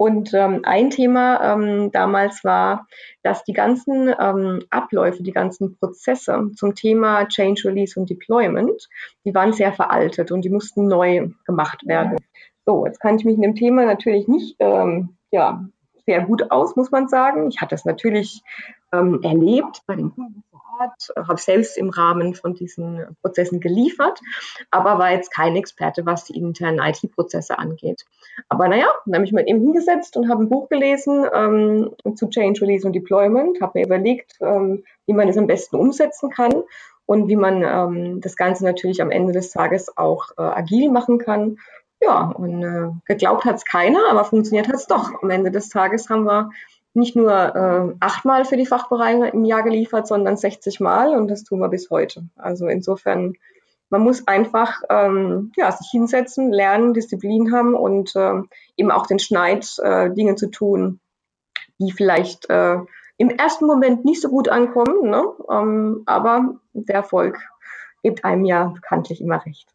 [0.00, 2.86] Und ähm, ein Thema ähm, damals war,
[3.22, 8.88] dass die ganzen ähm, Abläufe, die ganzen Prozesse zum Thema Change Release und Deployment,
[9.26, 12.16] die waren sehr veraltet und die mussten neu gemacht werden.
[12.64, 15.66] So, jetzt kann ich mich in dem Thema natürlich nicht ähm, ja,
[16.06, 17.50] sehr gut aus, muss man sagen.
[17.50, 18.42] Ich hatte es natürlich
[18.94, 20.42] ähm, erlebt bei den Kunden
[20.80, 24.20] vor Ort, habe selbst im Rahmen von diesen Prozessen geliefert,
[24.70, 28.04] aber war jetzt kein Experte, was die internen IT-Prozesse angeht.
[28.48, 32.28] Aber naja, dann habe ich mir eben hingesetzt und habe ein Buch gelesen ähm, zu
[32.28, 36.62] Change, Release und Deployment, habe mir überlegt, ähm, wie man es am besten umsetzen kann
[37.06, 41.18] und wie man ähm, das Ganze natürlich am Ende des Tages auch äh, agil machen
[41.18, 41.58] kann.
[42.02, 45.22] Ja, und äh, geglaubt hat es keiner, aber funktioniert hat es doch.
[45.22, 46.50] Am Ende des Tages haben wir
[46.94, 51.44] nicht nur äh, achtmal für die Fachbereiche im Jahr geliefert, sondern 60 Mal und das
[51.44, 52.24] tun wir bis heute.
[52.36, 53.34] Also insofern,
[53.90, 58.42] man muss einfach ähm, ja, sich hinsetzen, lernen, Disziplin haben und äh,
[58.76, 61.00] eben auch den Schneid, äh, Dinge zu tun,
[61.78, 62.78] die vielleicht äh,
[63.18, 65.22] im ersten Moment nicht so gut ankommen, ne?
[65.50, 67.38] ähm, aber der Erfolg
[68.02, 69.68] gibt einem ja bekanntlich immer recht.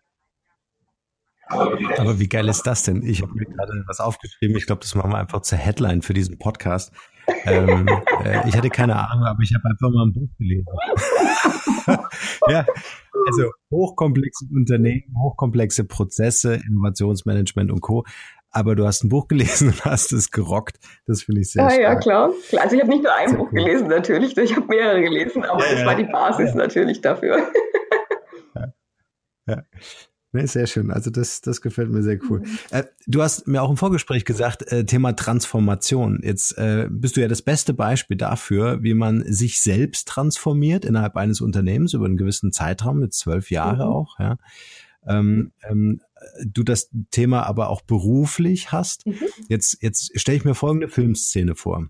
[1.47, 3.03] Aber wie geil ist das denn?
[3.03, 4.57] Ich habe mir gerade was aufgeschrieben.
[4.57, 6.91] Ich glaube, das machen wir einfach zur Headline für diesen Podcast.
[7.45, 7.87] Ähm,
[8.23, 10.67] äh, ich hatte keine Ahnung, aber ich habe einfach mal ein Buch gelesen.
[12.47, 12.65] ja,
[13.27, 18.05] also hochkomplexe Unternehmen, hochkomplexe Prozesse, Innovationsmanagement und Co.
[18.51, 20.77] Aber du hast ein Buch gelesen und hast es gerockt.
[21.05, 21.81] Das finde ich sehr ja, stark.
[21.81, 22.31] Ja, klar.
[22.49, 22.63] klar.
[22.63, 23.63] Also ich habe nicht nur ein sehr Buch cool.
[23.63, 24.37] gelesen, natürlich.
[24.37, 26.55] Ich habe mehrere gelesen, aber ja, das war die Basis ja.
[26.55, 27.51] natürlich dafür.
[29.47, 29.63] ja.
[30.35, 30.91] Nee, sehr schön.
[30.91, 32.41] Also das, das gefällt mir sehr cool.
[32.41, 32.57] Mhm.
[32.71, 36.19] Äh, du hast mir auch im Vorgespräch gesagt, äh, Thema Transformation.
[36.21, 41.15] Jetzt äh, bist du ja das beste Beispiel dafür, wie man sich selbst transformiert innerhalb
[41.15, 43.91] eines Unternehmens über einen gewissen Zeitraum, mit zwölf Jahre mhm.
[43.93, 44.19] auch.
[44.19, 44.37] Ja.
[45.07, 46.01] Ähm, ähm,
[46.43, 49.05] du das Thema aber auch beruflich hast.
[49.05, 49.15] Mhm.
[49.47, 51.87] Jetzt, jetzt stelle ich mir folgende Filmszene vor.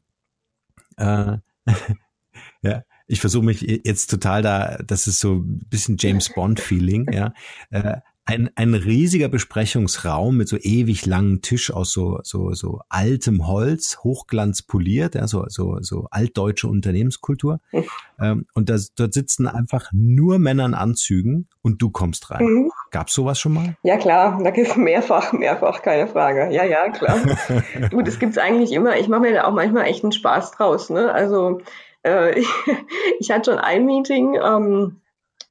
[0.97, 1.38] Äh,
[2.62, 7.12] ja, ich versuche mich jetzt total da, das ist so ein bisschen James Bond Feeling,
[7.12, 7.34] ja.
[7.71, 13.48] Äh, ein, ein riesiger Besprechungsraum mit so ewig langen Tisch aus so, so, so altem
[13.48, 17.60] Holz, hochglanzpoliert, ja, so, so, so altdeutsche Unternehmenskultur.
[17.72, 17.86] Mhm.
[18.20, 22.44] Ähm, und das, dort sitzen einfach nur Männer in Anzügen und du kommst rein.
[22.44, 22.72] Mhm.
[22.90, 23.76] Gab's sowas schon mal?
[23.84, 26.52] Ja, klar, da gibt's mehrfach, mehrfach, keine Frage.
[26.52, 27.20] Ja, ja, klar.
[27.92, 28.98] du, das gibt's eigentlich immer.
[28.98, 31.12] Ich mache mir da auch manchmal echt einen Spaß draus, ne?
[31.12, 31.62] Also,
[32.04, 32.48] äh, ich,
[33.20, 35.02] ich hatte schon ein Meeting, ähm,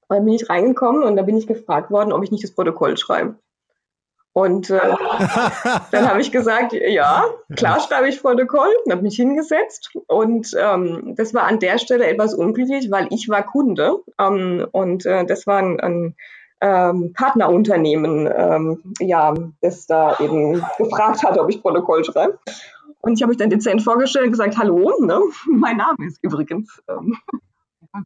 [0.09, 2.97] dann bin ich reingekommen und da bin ich gefragt worden, ob ich nicht das Protokoll
[2.97, 3.37] schreibe.
[4.35, 4.81] Und äh,
[5.93, 9.91] dann habe ich gesagt, ja, klar schreibe ich Protokoll und habe mich hingesetzt.
[10.09, 15.07] Und ähm, das war an der Stelle etwas unglücklich, weil ich war Kunde ähm, und
[15.07, 16.17] äh, das war ein, ein
[16.61, 22.39] ähm, Partnerunternehmen, ähm, ja, das da eben gefragt hat, ob ich Protokoll schreibe.
[23.03, 25.21] Und ich habe mich dann dezent vorgestellt und gesagt, hallo, ne?
[25.47, 27.17] mein Name ist übrigens ähm,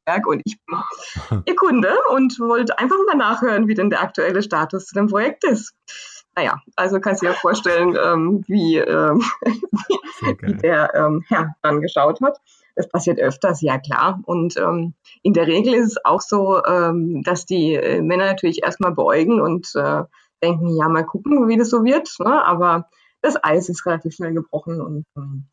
[0.05, 4.43] Berg und ich bin Ihr Kunde und wollte einfach mal nachhören, wie denn der aktuelle
[4.43, 5.75] Status zu dem Projekt ist.
[6.37, 9.23] Naja, also kannst du dir vorstellen, ähm, wie, ähm,
[10.41, 12.39] wie der ähm, Herr dann geschaut hat.
[12.77, 14.21] Das passiert öfters, ja klar.
[14.25, 18.63] Und ähm, in der Regel ist es auch so, ähm, dass die äh, Männer natürlich
[18.63, 20.05] erstmal beugen und äh,
[20.41, 22.09] denken, ja, mal gucken, wie das so wird.
[22.21, 22.45] Ne?
[22.45, 22.89] Aber
[23.21, 25.49] das Eis ist relativ schnell gebrochen und ähm,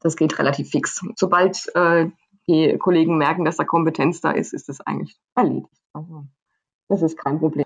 [0.00, 1.02] das geht relativ fix.
[1.16, 2.06] Sobald äh,
[2.48, 5.68] die Kollegen merken, dass da Kompetenz da ist, ist das eigentlich erledigt.
[5.92, 6.26] Also
[6.88, 7.64] das ist kein Problem.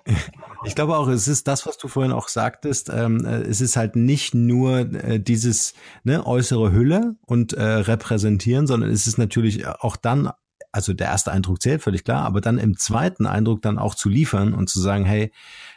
[0.65, 2.91] Ich glaube auch, es ist das, was du vorhin auch sagtest.
[2.95, 8.67] Ähm, äh, es ist halt nicht nur äh, dieses ne, äußere Hülle und äh, repräsentieren,
[8.67, 10.31] sondern es ist natürlich auch dann
[10.77, 14.11] also der erste Eindruck zählt völlig klar, aber dann im zweiten Eindruck dann auch zu
[14.11, 15.33] liefern und zu sagen, hey,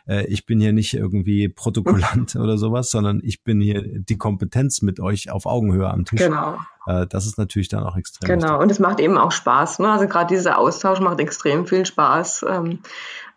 [0.10, 4.82] äh, ich bin hier nicht irgendwie Protokollant oder sowas, sondern ich bin hier die Kompetenz
[4.82, 6.20] mit euch auf Augenhöhe am Tisch.
[6.20, 6.58] Genau.
[6.88, 8.28] Äh, das ist natürlich dann auch extrem.
[8.28, 8.62] Genau, wichtig.
[8.62, 9.80] und es macht eben auch Spaß.
[9.80, 9.92] Ne?
[9.92, 12.46] Also gerade dieser Austausch macht extrem viel Spaß.
[12.50, 12.80] Ähm,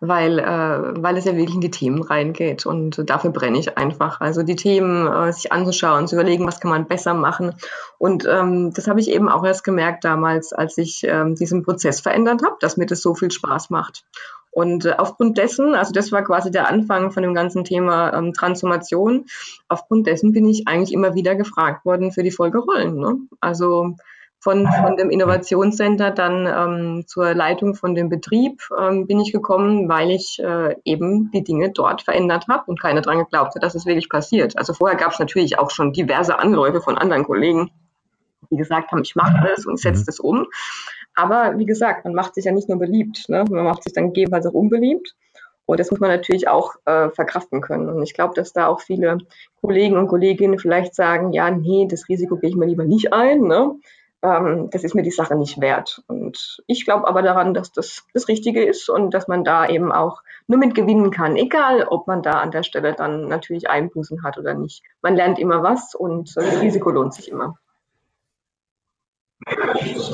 [0.05, 2.67] weil, äh, weil es ja wirklich in die Themen reingeht.
[2.67, 4.21] Und dafür brenne ich einfach.
[4.21, 7.55] Also die Themen äh, sich anzuschauen, zu überlegen, was kann man besser machen.
[7.99, 12.01] Und ähm, das habe ich eben auch erst gemerkt damals, als ich ähm, diesen Prozess
[12.01, 14.05] verändert habe, dass mir das so viel Spaß macht.
[14.53, 18.35] Und äh, aufgrund dessen, also das war quasi der Anfang von dem ganzen Thema ähm,
[18.35, 19.25] Transformation,
[19.69, 22.97] aufgrund dessen bin ich eigentlich immer wieder gefragt worden für die Folgerollen.
[22.97, 23.17] Ne?
[23.41, 23.97] Also
[24.43, 29.89] von, von dem Innovationscenter dann ähm, zur Leitung von dem Betrieb ähm, bin ich gekommen,
[29.89, 33.77] weil ich äh, eben die Dinge dort verändert habe und keiner dran geglaubt hat, dass
[33.77, 34.59] es wirklich passiert.
[34.59, 37.71] Also vorher gab es natürlich auch schon diverse Anläufe von anderen Kollegen,
[38.51, 40.07] die gesagt haben, ich mache das und setze mhm.
[40.07, 40.47] das um.
[41.15, 43.45] Aber wie gesagt, man macht sich ja nicht nur beliebt, ne?
[43.51, 45.15] man macht sich dann gegebenenfalls auch unbeliebt.
[45.65, 47.89] Und das muss man natürlich auch äh, verkraften können.
[47.89, 49.19] Und ich glaube, dass da auch viele
[49.61, 53.43] Kollegen und Kolleginnen vielleicht sagen, ja, nee, das Risiko gehe ich mir lieber nicht ein.
[53.43, 53.77] Ne?
[54.23, 56.03] ähm, das ist mir die Sache nicht wert.
[56.07, 59.93] Und ich glaube aber daran, dass das das Richtige ist und dass man da eben
[59.93, 64.23] auch nur mit gewinnen kann, egal ob man da an der Stelle dann natürlich Einbußen
[64.23, 64.83] hat oder nicht.
[65.03, 67.57] Man lernt immer was und das Risiko lohnt sich immer.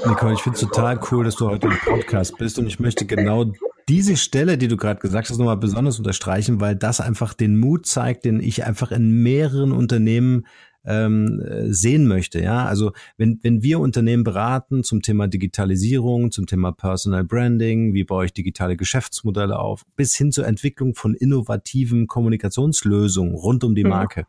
[0.06, 3.06] Nicole, ich finde es total cool, dass du heute im Podcast bist und ich möchte
[3.06, 3.52] genau
[3.88, 7.86] diese Stelle, die du gerade gesagt hast, nochmal besonders unterstreichen, weil das einfach den Mut
[7.86, 10.46] zeigt, den ich einfach in mehreren Unternehmen
[10.84, 12.40] ähm, sehen möchte.
[12.40, 18.04] Ja, also wenn, wenn wir Unternehmen beraten zum Thema Digitalisierung, zum Thema Personal Branding, wie
[18.04, 23.84] baue ich digitale Geschäftsmodelle auf, bis hin zur Entwicklung von innovativen Kommunikationslösungen rund um die
[23.84, 23.90] mhm.
[23.90, 24.26] Marke,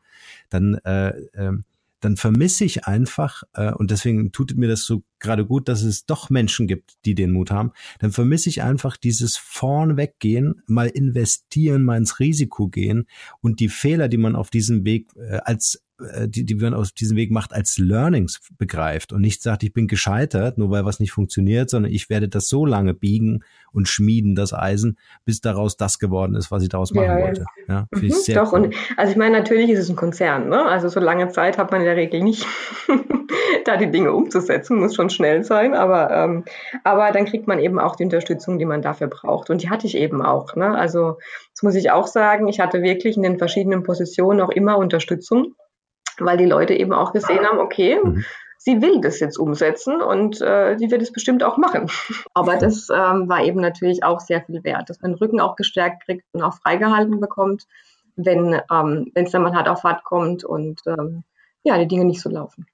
[0.49, 1.53] dann äh, äh,
[1.99, 6.05] dann vermisse ich einfach, äh, und deswegen tut mir das so gerade gut, dass es
[6.05, 11.83] doch Menschen gibt, die den Mut haben, dann vermisse ich einfach dieses vornweggehen, mal investieren,
[11.83, 13.07] mal ins Risiko gehen
[13.41, 15.83] und die Fehler, die man auf diesem Weg äh, als
[16.27, 19.87] die, die man auf diesem Weg macht, als Learnings begreift und nicht sagt, ich bin
[19.87, 24.35] gescheitert, nur weil was nicht funktioniert, sondern ich werde das so lange biegen und schmieden,
[24.35, 27.45] das Eisen, bis daraus das geworden ist, was ich daraus machen ja, wollte.
[27.67, 28.61] Ja, mhm, ich sehr doch, cool.
[28.61, 30.65] und also ich meine, natürlich ist es ein Konzern, ne?
[30.65, 32.45] Also so lange Zeit hat man in der Regel nicht,
[33.65, 36.45] da die Dinge umzusetzen, muss schon schnell sein, aber, ähm,
[36.83, 39.49] aber dann kriegt man eben auch die Unterstützung, die man dafür braucht.
[39.49, 40.55] Und die hatte ich eben auch.
[40.55, 40.75] Ne?
[40.75, 41.17] Also
[41.53, 45.55] das muss ich auch sagen, ich hatte wirklich in den verschiedenen Positionen auch immer Unterstützung
[46.21, 48.23] weil die Leute eben auch gesehen haben, okay, mhm.
[48.57, 51.89] sie will das jetzt umsetzen und äh, sie wird es bestimmt auch machen.
[52.33, 55.55] Aber das ähm, war eben natürlich auch sehr viel wert, dass man den Rücken auch
[55.55, 57.65] gestärkt kriegt und auch freigehalten bekommt,
[58.15, 61.23] wenn ähm, es dann mal hart auf hart kommt und ähm,
[61.63, 62.67] ja, die Dinge nicht so laufen.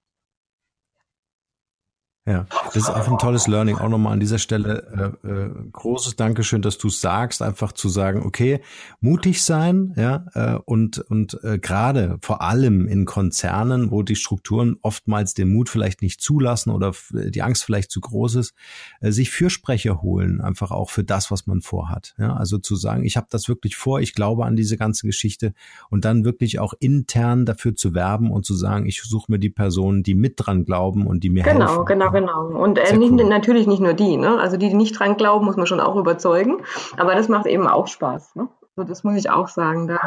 [2.27, 3.77] Ja, das ist auch ein tolles Learning.
[3.77, 8.23] Auch nochmal an dieser Stelle äh, äh, großes Dankeschön, dass du sagst, einfach zu sagen,
[8.25, 8.61] okay,
[8.99, 14.77] mutig sein, ja, äh, und und äh, gerade vor allem in Konzernen, wo die Strukturen
[14.81, 18.55] oftmals den Mut vielleicht nicht zulassen oder die Angst vielleicht zu groß ist,
[19.01, 22.15] äh, sich Fürsprecher holen, einfach auch für das, was man vorhat.
[22.17, 25.53] Ja, also zu sagen, ich habe das wirklich vor, ich glaube an diese ganze Geschichte
[25.91, 29.51] und dann wirklich auch intern dafür zu werben und zu sagen, ich suche mir die
[29.51, 31.85] Personen, die mit dran glauben und die mir genau, helfen.
[31.85, 32.47] Genau, genau genau.
[32.47, 33.23] Und äh, nicht, cool.
[33.25, 34.39] natürlich nicht nur die, ne?
[34.39, 36.63] Also die, die nicht dran glauben, muss man schon auch überzeugen.
[36.97, 38.35] Aber das macht eben auch Spaß.
[38.35, 38.47] Ne?
[38.75, 39.87] Also das muss ich auch sagen.
[39.87, 39.99] Da,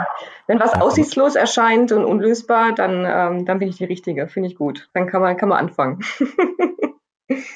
[0.46, 4.28] wenn was aussichtslos erscheint und unlösbar, dann, ähm, dann bin ich die Richtige.
[4.28, 4.88] Finde ich gut.
[4.94, 6.00] Dann kann man, kann man anfangen.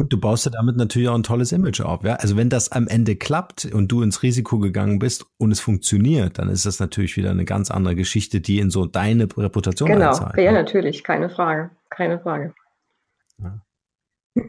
[0.00, 2.04] Und du baust ja damit natürlich auch ein tolles Image auf.
[2.04, 2.14] Ja?
[2.14, 6.38] Also wenn das am Ende klappt und du ins Risiko gegangen bist und es funktioniert,
[6.38, 10.08] dann ist das natürlich wieder eine ganz andere Geschichte, die in so deine Reputation genau.
[10.08, 10.36] einzahlt.
[10.36, 12.54] Genau, ja, natürlich, keine Frage, keine Frage.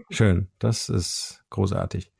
[0.10, 2.12] Schön, das ist großartig.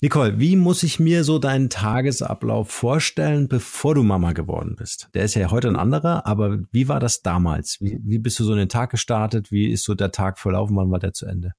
[0.00, 5.08] Nicole, wie muss ich mir so deinen Tagesablauf vorstellen, bevor du Mama geworden bist?
[5.14, 7.78] Der ist ja heute ein anderer, aber wie war das damals?
[7.80, 9.50] Wie, wie bist du so in den Tag gestartet?
[9.50, 10.76] Wie ist so der Tag verlaufen?
[10.76, 11.52] Wann war der zu Ende?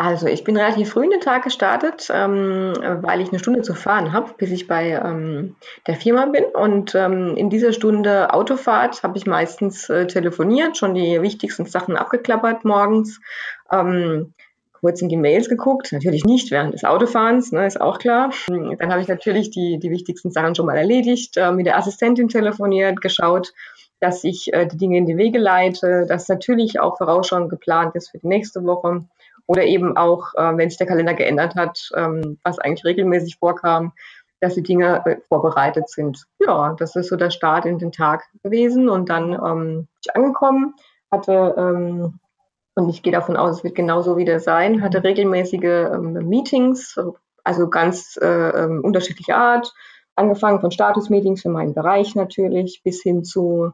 [0.00, 3.74] Also ich bin relativ früh in den Tag gestartet, ähm, weil ich eine Stunde zu
[3.74, 5.56] fahren habe, bis ich bei ähm,
[5.88, 6.44] der Firma bin.
[6.44, 11.96] Und ähm, in dieser Stunde Autofahrt habe ich meistens äh, telefoniert, schon die wichtigsten Sachen
[11.96, 13.20] abgeklappert morgens,
[13.72, 14.34] ähm,
[14.80, 18.30] kurz in die Mails geguckt, natürlich nicht während des Autofahrens, ne, ist auch klar.
[18.46, 22.28] Dann habe ich natürlich die, die wichtigsten Sachen schon mal erledigt, äh, mit der Assistentin
[22.28, 23.52] telefoniert, geschaut,
[24.00, 28.10] dass ich äh, die Dinge in die Wege leite, dass natürlich auch vorausschauend geplant ist
[28.10, 29.04] für die nächste Woche
[29.46, 33.92] oder eben auch, äh, wenn sich der Kalender geändert hat, ähm, was eigentlich regelmäßig vorkam,
[34.40, 36.26] dass die Dinge äh, vorbereitet sind.
[36.38, 40.14] Ja, das ist so der Start in den Tag gewesen und dann ähm, bin ich
[40.14, 40.74] angekommen,
[41.10, 42.20] hatte ähm,
[42.78, 46.96] und ich gehe davon aus, es wird genauso wieder sein, hatte regelmäßige ähm, Meetings,
[47.42, 49.74] also ganz äh, ähm, unterschiedlicher Art,
[50.14, 53.72] angefangen von Status-Meetings für meinen Bereich natürlich, bis hin zu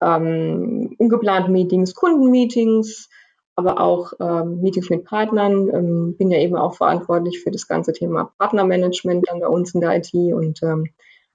[0.00, 3.10] ähm, ungeplanten Meetings, Kundenmeetings,
[3.56, 5.68] aber auch ähm, Meetings mit Partnern.
[5.74, 9.82] Ähm, bin ja eben auch verantwortlich für das ganze Thema Partnermanagement dann bei uns in
[9.82, 10.88] der IT und ähm,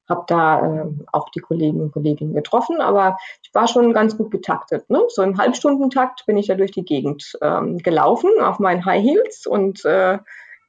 [0.09, 4.31] habe da ähm, auch die Kollegen und Kolleginnen getroffen, aber ich war schon ganz gut
[4.31, 4.89] getaktet.
[4.89, 5.01] Ne?
[5.07, 9.45] So im Halbstundentakt bin ich ja durch die Gegend ähm, gelaufen auf meinen High Heels
[9.45, 10.19] und äh,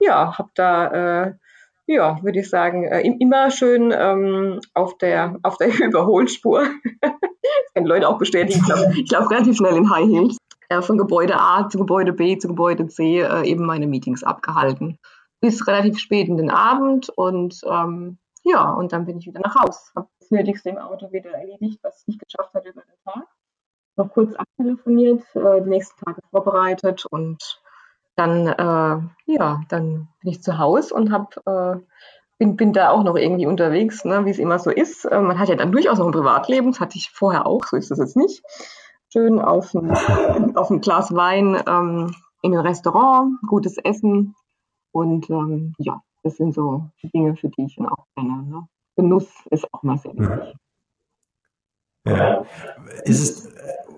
[0.01, 1.35] ja, habe da äh,
[1.87, 6.65] ja, würde ich sagen, äh, immer schön ähm, auf der auf der Überholspur.
[7.01, 7.13] das
[7.75, 8.65] können Leute auch bestätigen.
[8.95, 10.37] Ich glaub relativ schnell in High Heels
[10.69, 14.99] äh, von Gebäude A zu Gebäude B zu Gebäude C äh, eben meine Meetings abgehalten.
[15.41, 19.55] Bis relativ spät in den Abend und ähm, ja, und dann bin ich wieder nach
[19.55, 19.93] Haus.
[19.95, 23.27] Habe das Nötigste im Auto wieder erledigt, was ich nicht geschafft hatte über den Tag.
[23.97, 27.61] Noch kurz abtelefoniert, äh, die nächsten Tage vorbereitet und
[28.17, 31.81] dann, äh, ja, dann bin ich zu Hause und habe äh,
[32.39, 35.05] bin, bin da auch noch irgendwie unterwegs, ne, wie es immer so ist.
[35.05, 37.77] Äh, man hat ja dann durchaus noch ein Privatleben, das hatte ich vorher auch, so
[37.77, 38.43] ist das jetzt nicht
[39.13, 44.35] schön auf ein, auf ein Glas Wein ähm, in ein Restaurant, gutes Essen
[44.91, 48.43] und ähm, ja, das sind so die Dinge, für die ich dann auch brenne.
[48.45, 48.69] Ne?
[48.97, 50.57] Genuss ist auch mal sehr wichtig.
[52.07, 52.45] Ja.
[53.05, 53.49] Ist es,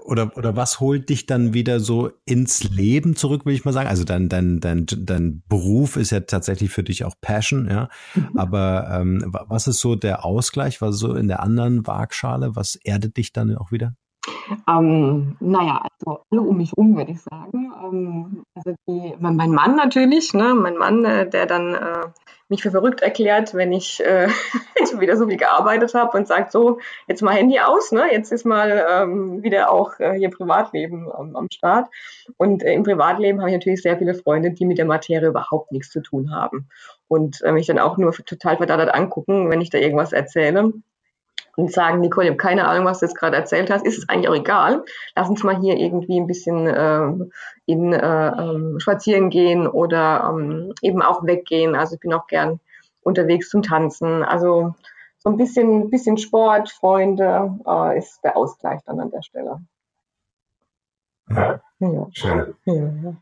[0.04, 3.88] oder, oder was holt dich dann wieder so ins Leben zurück, will ich mal sagen?
[3.88, 7.88] Also dein, dein, dein, dein Beruf ist ja tatsächlich für dich auch Passion, ja.
[8.14, 8.38] Mhm.
[8.38, 10.82] Aber ähm, was ist so der Ausgleich?
[10.82, 12.54] Was so in der anderen Waagschale?
[12.54, 13.96] Was erdet dich dann auch wieder?
[14.68, 17.72] Ähm, naja, also alle um mich rum, würde ich sagen.
[17.82, 20.54] Ähm, also die, mein Mann natürlich, ne?
[20.54, 22.06] mein Mann, äh, der dann äh,
[22.48, 24.28] mich für verrückt erklärt, wenn ich äh,
[24.98, 28.04] wieder so viel gearbeitet habe und sagt so, jetzt mal Handy aus, ne?
[28.12, 31.88] Jetzt ist mal ähm, wieder auch äh, hier Privatleben ähm, am Start.
[32.36, 35.72] Und äh, im Privatleben habe ich natürlich sehr viele Freunde, die mit der Materie überhaupt
[35.72, 36.68] nichts zu tun haben
[37.08, 40.72] und äh, mich dann auch nur total verdattert angucken, wenn ich da irgendwas erzähle
[41.56, 44.08] und sagen, Nicole, ich habe keine Ahnung, was du jetzt gerade erzählt hast, ist es
[44.08, 44.84] eigentlich auch egal.
[45.14, 47.12] Lass uns mal hier irgendwie ein bisschen äh,
[47.66, 51.74] in äh, ähm, spazieren gehen oder ähm, eben auch weggehen.
[51.74, 52.60] Also ich bin auch gern
[53.02, 54.22] unterwegs zum Tanzen.
[54.22, 54.74] Also
[55.18, 59.60] so ein bisschen, bisschen Sport, Freunde äh, ist der Ausgleich dann an der Stelle.
[61.30, 62.06] Ja, ja.
[62.12, 62.54] schön.
[62.64, 63.14] Ja.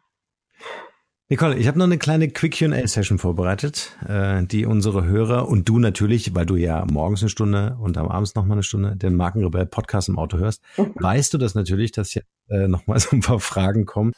[1.32, 5.78] Nicole, ich habe noch eine kleine Quick QA-Session vorbereitet, äh, die unsere Hörer und du
[5.78, 9.64] natürlich, weil du ja morgens eine Stunde und am Abends nochmal eine Stunde den Markenrebell
[9.64, 13.40] Podcast im Auto hörst, weißt du das natürlich, dass jetzt äh, nochmal so ein paar
[13.40, 14.12] Fragen kommen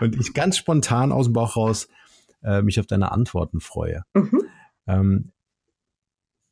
[0.00, 1.86] und ich ganz spontan aus dem Bauch raus
[2.42, 4.02] äh, mich auf deine Antworten freue.
[4.14, 4.42] Mhm.
[4.88, 5.30] Ähm,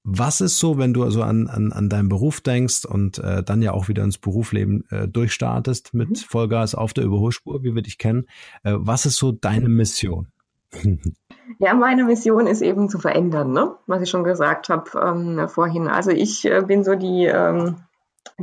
[0.08, 3.60] was ist so, wenn du also an, an, an deinen Beruf denkst und äh, dann
[3.60, 6.14] ja auch wieder ins Berufsleben äh, durchstartest mit mhm.
[6.14, 8.26] Vollgas auf der Überholspur, wie wir dich kennen?
[8.62, 10.28] Äh, was ist so deine Mission?
[11.58, 13.76] Ja, meine Mission ist eben zu verändern, ne?
[13.86, 15.86] was ich schon gesagt habe ähm, vorhin.
[15.86, 17.76] Also ich äh, bin so die, ähm,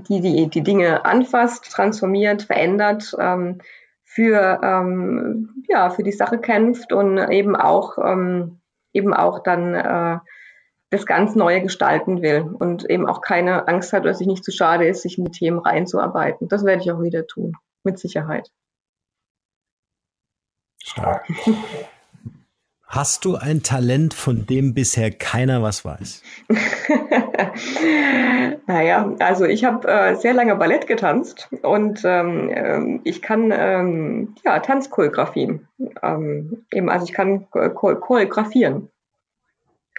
[0.07, 3.59] die, die die Dinge anfasst, transformiert, verändert, ähm,
[4.03, 8.59] für, ähm, ja, für die Sache kämpft und eben auch, ähm,
[8.93, 10.17] eben auch dann äh,
[10.93, 14.51] das ganz Neue gestalten will und eben auch keine Angst hat oder sich nicht zu
[14.51, 16.47] schade ist, sich in die Themen reinzuarbeiten.
[16.47, 18.51] Das werde ich auch wieder tun, mit Sicherheit.
[20.83, 21.27] Stark.
[22.85, 26.21] Hast du ein Talent, von dem bisher keiner was weiß?
[28.67, 34.35] naja, also ich habe äh, sehr lange Ballett getanzt und ähm, ähm ich kann ähm,
[34.45, 35.67] ja, Tanzchoreografien.
[36.03, 38.89] Ähm, eben, also ich kann choreografieren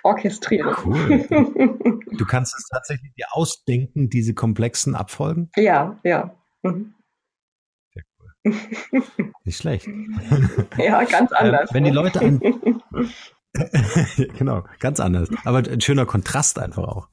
[0.05, 0.75] orchestrieren.
[0.85, 2.01] Cool.
[2.17, 5.51] Du kannst es tatsächlich dir ausdenken, diese komplexen Abfolgen?
[5.57, 6.37] Ja, ja.
[6.63, 6.95] Mhm.
[7.93, 9.33] Sehr cool.
[9.45, 9.89] Nicht schlecht.
[10.79, 11.71] Ja, ganz ähm, anders.
[11.73, 12.41] Wenn die Leute an.
[14.39, 15.29] genau, ganz anders.
[15.45, 17.09] Aber ein schöner Kontrast einfach auch.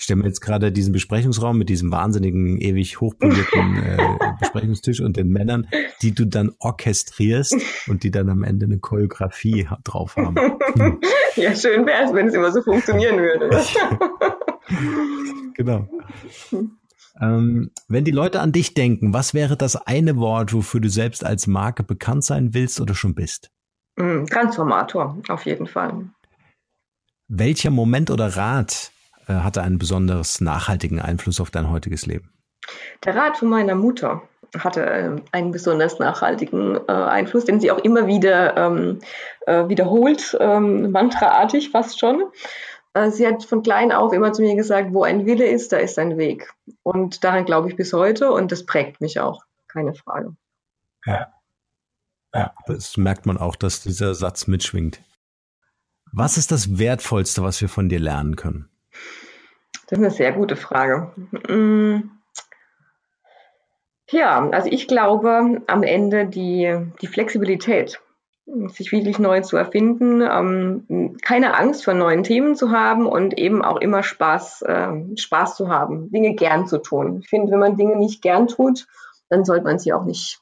[0.00, 3.98] Ich stelle mir jetzt gerade diesen Besprechungsraum mit diesem wahnsinnigen, ewig hochpolierten äh,
[4.40, 5.68] Besprechungstisch und den Männern,
[6.00, 7.54] die du dann orchestrierst
[7.86, 10.36] und die dann am Ende eine Choreografie drauf haben.
[10.36, 11.00] Hm.
[11.36, 13.48] Ja, schön wäre es, wenn es immer so funktionieren würde.
[15.54, 15.86] genau.
[17.20, 21.24] Ähm, wenn die Leute an dich denken, was wäre das eine Wort, wofür du selbst
[21.24, 23.52] als Marke bekannt sein willst oder schon bist?
[23.96, 26.10] Hm, Transformator, auf jeden Fall.
[27.28, 28.90] Welcher Moment oder Rat
[29.34, 32.30] hatte einen besonders nachhaltigen Einfluss auf dein heutiges Leben?
[33.04, 34.22] Der Rat von meiner Mutter
[34.58, 38.98] hatte äh, einen besonders nachhaltigen äh, Einfluss, den sie auch immer wieder ähm,
[39.46, 42.24] äh, wiederholt, ähm, mantraartig fast schon.
[42.94, 45.78] Äh, sie hat von klein auf immer zu mir gesagt, wo ein Wille ist, da
[45.78, 46.52] ist ein Weg.
[46.82, 50.34] Und daran glaube ich bis heute und das prägt mich auch, keine Frage.
[51.06, 51.32] Ja.
[52.32, 55.00] Ja, das merkt man auch, dass dieser Satz mitschwingt.
[56.12, 58.68] Was ist das Wertvollste, was wir von dir lernen können?
[59.90, 61.10] Das ist eine sehr gute Frage.
[61.48, 62.10] Mm.
[64.08, 68.00] Ja, also ich glaube am Ende die, die Flexibilität,
[68.68, 73.62] sich wirklich neu zu erfinden, ähm, keine Angst vor neuen Themen zu haben und eben
[73.62, 77.20] auch immer Spaß, äh, Spaß zu haben, Dinge gern zu tun.
[77.22, 78.86] Ich finde, wenn man Dinge nicht gern tut,
[79.28, 80.40] dann sollte man sie auch nicht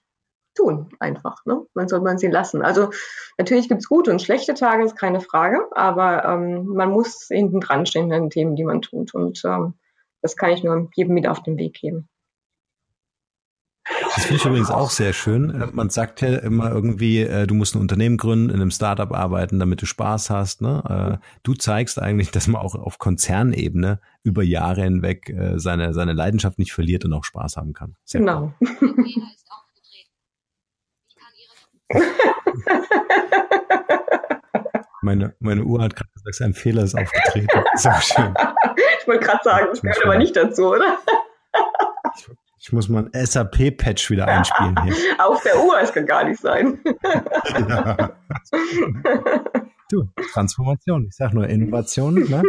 [0.59, 1.45] tun, einfach.
[1.47, 1.63] Ne?
[1.75, 2.63] Man soll man sie lassen.
[2.63, 2.91] Also
[3.39, 7.61] natürlich gibt es gute und schlechte Tage, ist keine Frage, aber ähm, man muss hinten
[7.61, 9.15] dran stehen in den Themen, die man tut.
[9.15, 9.75] Und ähm,
[10.21, 12.09] das kann ich nur jedem mit auf den Weg geben.
[14.15, 15.51] Das finde ich übrigens auch sehr schön.
[15.51, 19.11] Äh, man sagt ja immer irgendwie, äh, du musst ein Unternehmen gründen, in einem Startup
[19.13, 20.61] arbeiten, damit du Spaß hast.
[20.61, 21.19] Ne?
[21.23, 26.59] Äh, du zeigst eigentlich, dass man auch auf Konzernebene über Jahre hinweg seine, seine Leidenschaft
[26.59, 27.97] nicht verliert und auch Spaß haben kann.
[28.05, 28.53] Sehr genau.
[28.61, 28.95] Cool.
[35.03, 37.65] meine, meine Uhr hat gerade gesagt, ein Fehler ist aufgetreten.
[37.77, 38.35] So schön.
[39.01, 40.99] ich wollte gerade sagen, das gehört aber nicht dazu, oder?
[42.17, 42.29] Ich,
[42.59, 44.95] ich muss mal ein SAP-Patch wieder einspielen hier.
[45.19, 46.81] Auf der Uhr, es kann gar nicht sein.
[47.69, 48.11] ja.
[49.91, 51.07] Du, Transformation.
[51.09, 52.17] Ich sag nur Innovation.
[52.29, 52.43] Ne?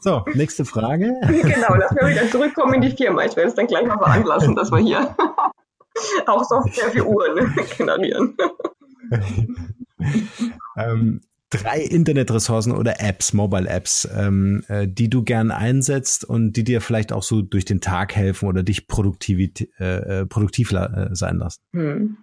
[0.00, 1.12] So, nächste Frage.
[1.26, 3.24] Genau, lass mir wieder zurückkommen in die Firma.
[3.24, 5.16] Ich werde es dann gleich mal veranlassen, dass wir hier
[6.26, 8.36] auch Software für Uhren generieren.
[10.76, 11.20] ähm,
[11.50, 17.12] drei Internetressourcen oder Apps, Mobile-Apps, ähm, äh, die du gern einsetzt und die dir vielleicht
[17.12, 19.38] auch so durch den Tag helfen oder dich produktiv,
[19.78, 21.60] äh, äh, produktiv äh, sein lassen?
[21.72, 22.18] Hm.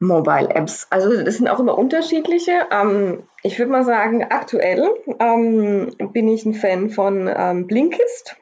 [0.00, 0.86] Mobile Apps.
[0.90, 2.66] Also das sind auch immer unterschiedliche.
[2.70, 4.88] Ähm, ich würde mal sagen, aktuell
[5.18, 8.36] ähm, bin ich ein Fan von ähm, Blinkist.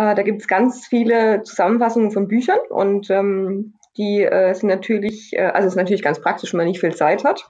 [0.00, 5.34] Äh, da gibt es ganz viele Zusammenfassungen von Büchern und ähm, die äh, sind natürlich,
[5.34, 7.46] äh, also es ist natürlich ganz praktisch, wenn man nicht viel Zeit hat.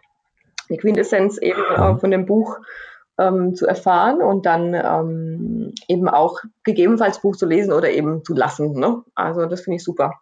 [0.69, 2.59] Die Quintessenz eben äh, von dem Buch
[3.19, 8.35] ähm, zu erfahren und dann ähm, eben auch gegebenenfalls Buch zu lesen oder eben zu
[8.35, 8.73] lassen.
[8.73, 9.03] Ne?
[9.15, 10.15] Also das finde ich super.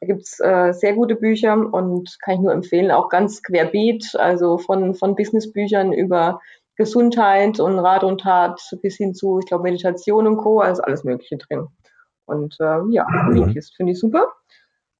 [0.00, 4.56] Da gibt's äh, sehr gute Bücher und kann ich nur empfehlen, auch ganz querbeet, also
[4.56, 6.40] von, von Businessbüchern über
[6.76, 10.60] Gesundheit und Rat und Tat bis hin zu, ich glaube, Meditation und Co.
[10.60, 11.68] Also alles Mögliche drin.
[12.26, 13.54] Und äh, ja, mhm.
[13.76, 14.32] finde ich super.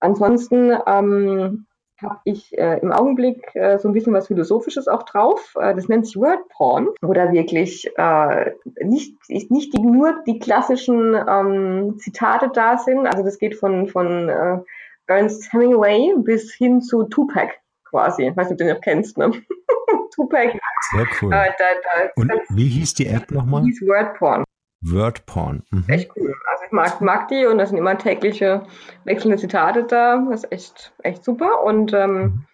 [0.01, 1.67] Ansonsten ähm,
[2.03, 5.55] habe ich äh, im Augenblick äh, so ein bisschen was Philosophisches auch drauf.
[5.59, 8.53] Äh, das nennt sich Word Porn, wo da wirklich äh,
[8.83, 13.07] nicht, nicht die, nur die klassischen ähm, Zitate da sind.
[13.07, 14.59] Also das geht von, von äh,
[15.07, 17.53] Ernst Hemingway bis hin zu Tupac
[17.95, 18.27] quasi.
[18.27, 19.31] Ich weiß nicht, ob du den noch kennst, ne?
[20.15, 20.59] Tupac.
[20.93, 21.33] Sehr cool.
[21.33, 23.63] Äh, da, da, Und wie hieß die App nochmal?
[23.63, 24.45] Hieß Word Porn.
[24.81, 25.63] Word Porn.
[25.71, 25.85] Mhm.
[25.89, 26.35] Echt cool.
[26.51, 28.65] Also ich mag, mag die und da sind immer tägliche
[29.05, 30.25] wechselnde Zitate da.
[30.29, 31.63] Das ist echt, echt super.
[31.63, 32.45] Und ähm, mhm.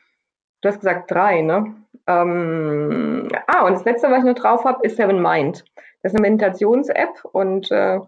[0.60, 1.74] du hast gesagt drei, ne?
[2.06, 5.64] Ähm, ah, und das letzte, was ich noch drauf habe, ist Seven Mind.
[6.02, 7.98] Das ist eine Meditations-App und äh,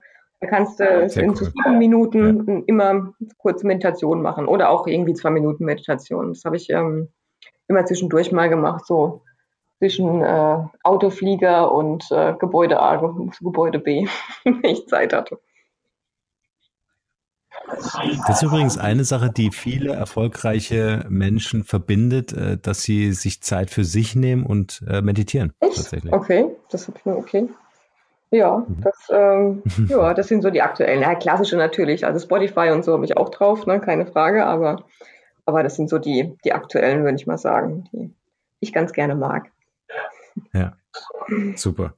[0.41, 1.37] da kannst du ja, in cool.
[1.37, 2.63] sieben Minuten ja.
[2.67, 6.33] immer kurze Meditation machen oder auch irgendwie zwei Minuten Meditation.
[6.33, 7.09] Das habe ich ähm,
[7.73, 9.23] immer zwischendurch mal gemacht, so
[9.79, 12.97] zwischen äh, Autoflieger und äh, Gebäude A,
[13.41, 14.07] Gebäude B,
[14.45, 15.39] wenn ich Zeit hatte.
[18.27, 23.71] Das ist übrigens eine Sache, die viele erfolgreiche Menschen verbindet, äh, dass sie sich Zeit
[23.71, 25.53] für sich nehmen und äh, meditieren.
[25.61, 25.77] Echt?
[25.77, 26.13] Tatsächlich.
[26.13, 27.49] Okay, das habe ich mir okay.
[28.31, 28.83] Ja, mhm.
[28.83, 31.03] das, ähm, ja, das sind so die aktuellen.
[31.03, 32.07] Ja, klassische natürlich.
[32.07, 34.47] Also Spotify und so habe ich auch drauf, ne, keine Frage.
[34.47, 34.85] Aber,
[35.45, 38.15] aber das sind so die, die aktuellen, würde ich mal sagen, die
[38.61, 39.51] ich ganz gerne mag.
[40.53, 40.77] Ja,
[41.57, 41.95] super.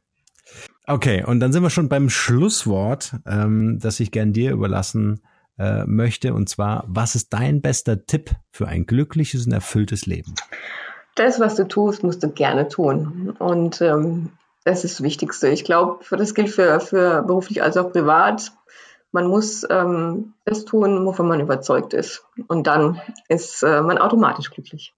[0.86, 5.22] Okay, und dann sind wir schon beim Schlusswort, ähm, das ich gern dir überlassen
[5.59, 6.34] äh, möchte.
[6.34, 10.34] Und zwar, was ist dein bester Tipp für ein glückliches und erfülltes Leben?
[11.14, 13.34] Das, was du tust, musst du gerne tun.
[13.38, 14.30] Und ähm,
[14.64, 15.49] das ist das Wichtigste.
[15.49, 18.53] Ich glaube, das gilt für, für beruflich als auch privat.
[19.14, 22.24] Man muss ähm, das tun, wovon man überzeugt ist.
[22.48, 24.92] Und dann ist äh, man automatisch glücklich.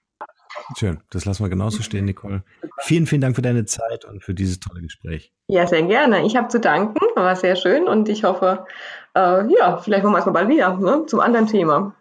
[0.78, 2.42] Schön, das lassen wir genauso stehen, Nicole.
[2.78, 5.34] Vielen, vielen Dank für deine Zeit und für dieses tolle Gespräch.
[5.48, 6.24] Ja, sehr gerne.
[6.24, 8.64] Ich habe zu danken, war sehr schön und ich hoffe,
[9.14, 11.94] äh, ja, vielleicht machen wir es mal bald wieder ne, zum anderen Thema.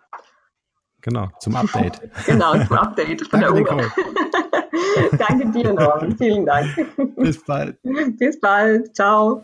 [1.01, 1.99] Genau, zum Update.
[2.26, 3.91] genau, zum Update von Danke, der Uhr.
[5.18, 6.18] Danke dir, Norman.
[6.18, 6.70] Vielen Dank.
[7.18, 7.78] Bis bald.
[8.18, 8.95] Bis bald.
[8.95, 9.43] Ciao.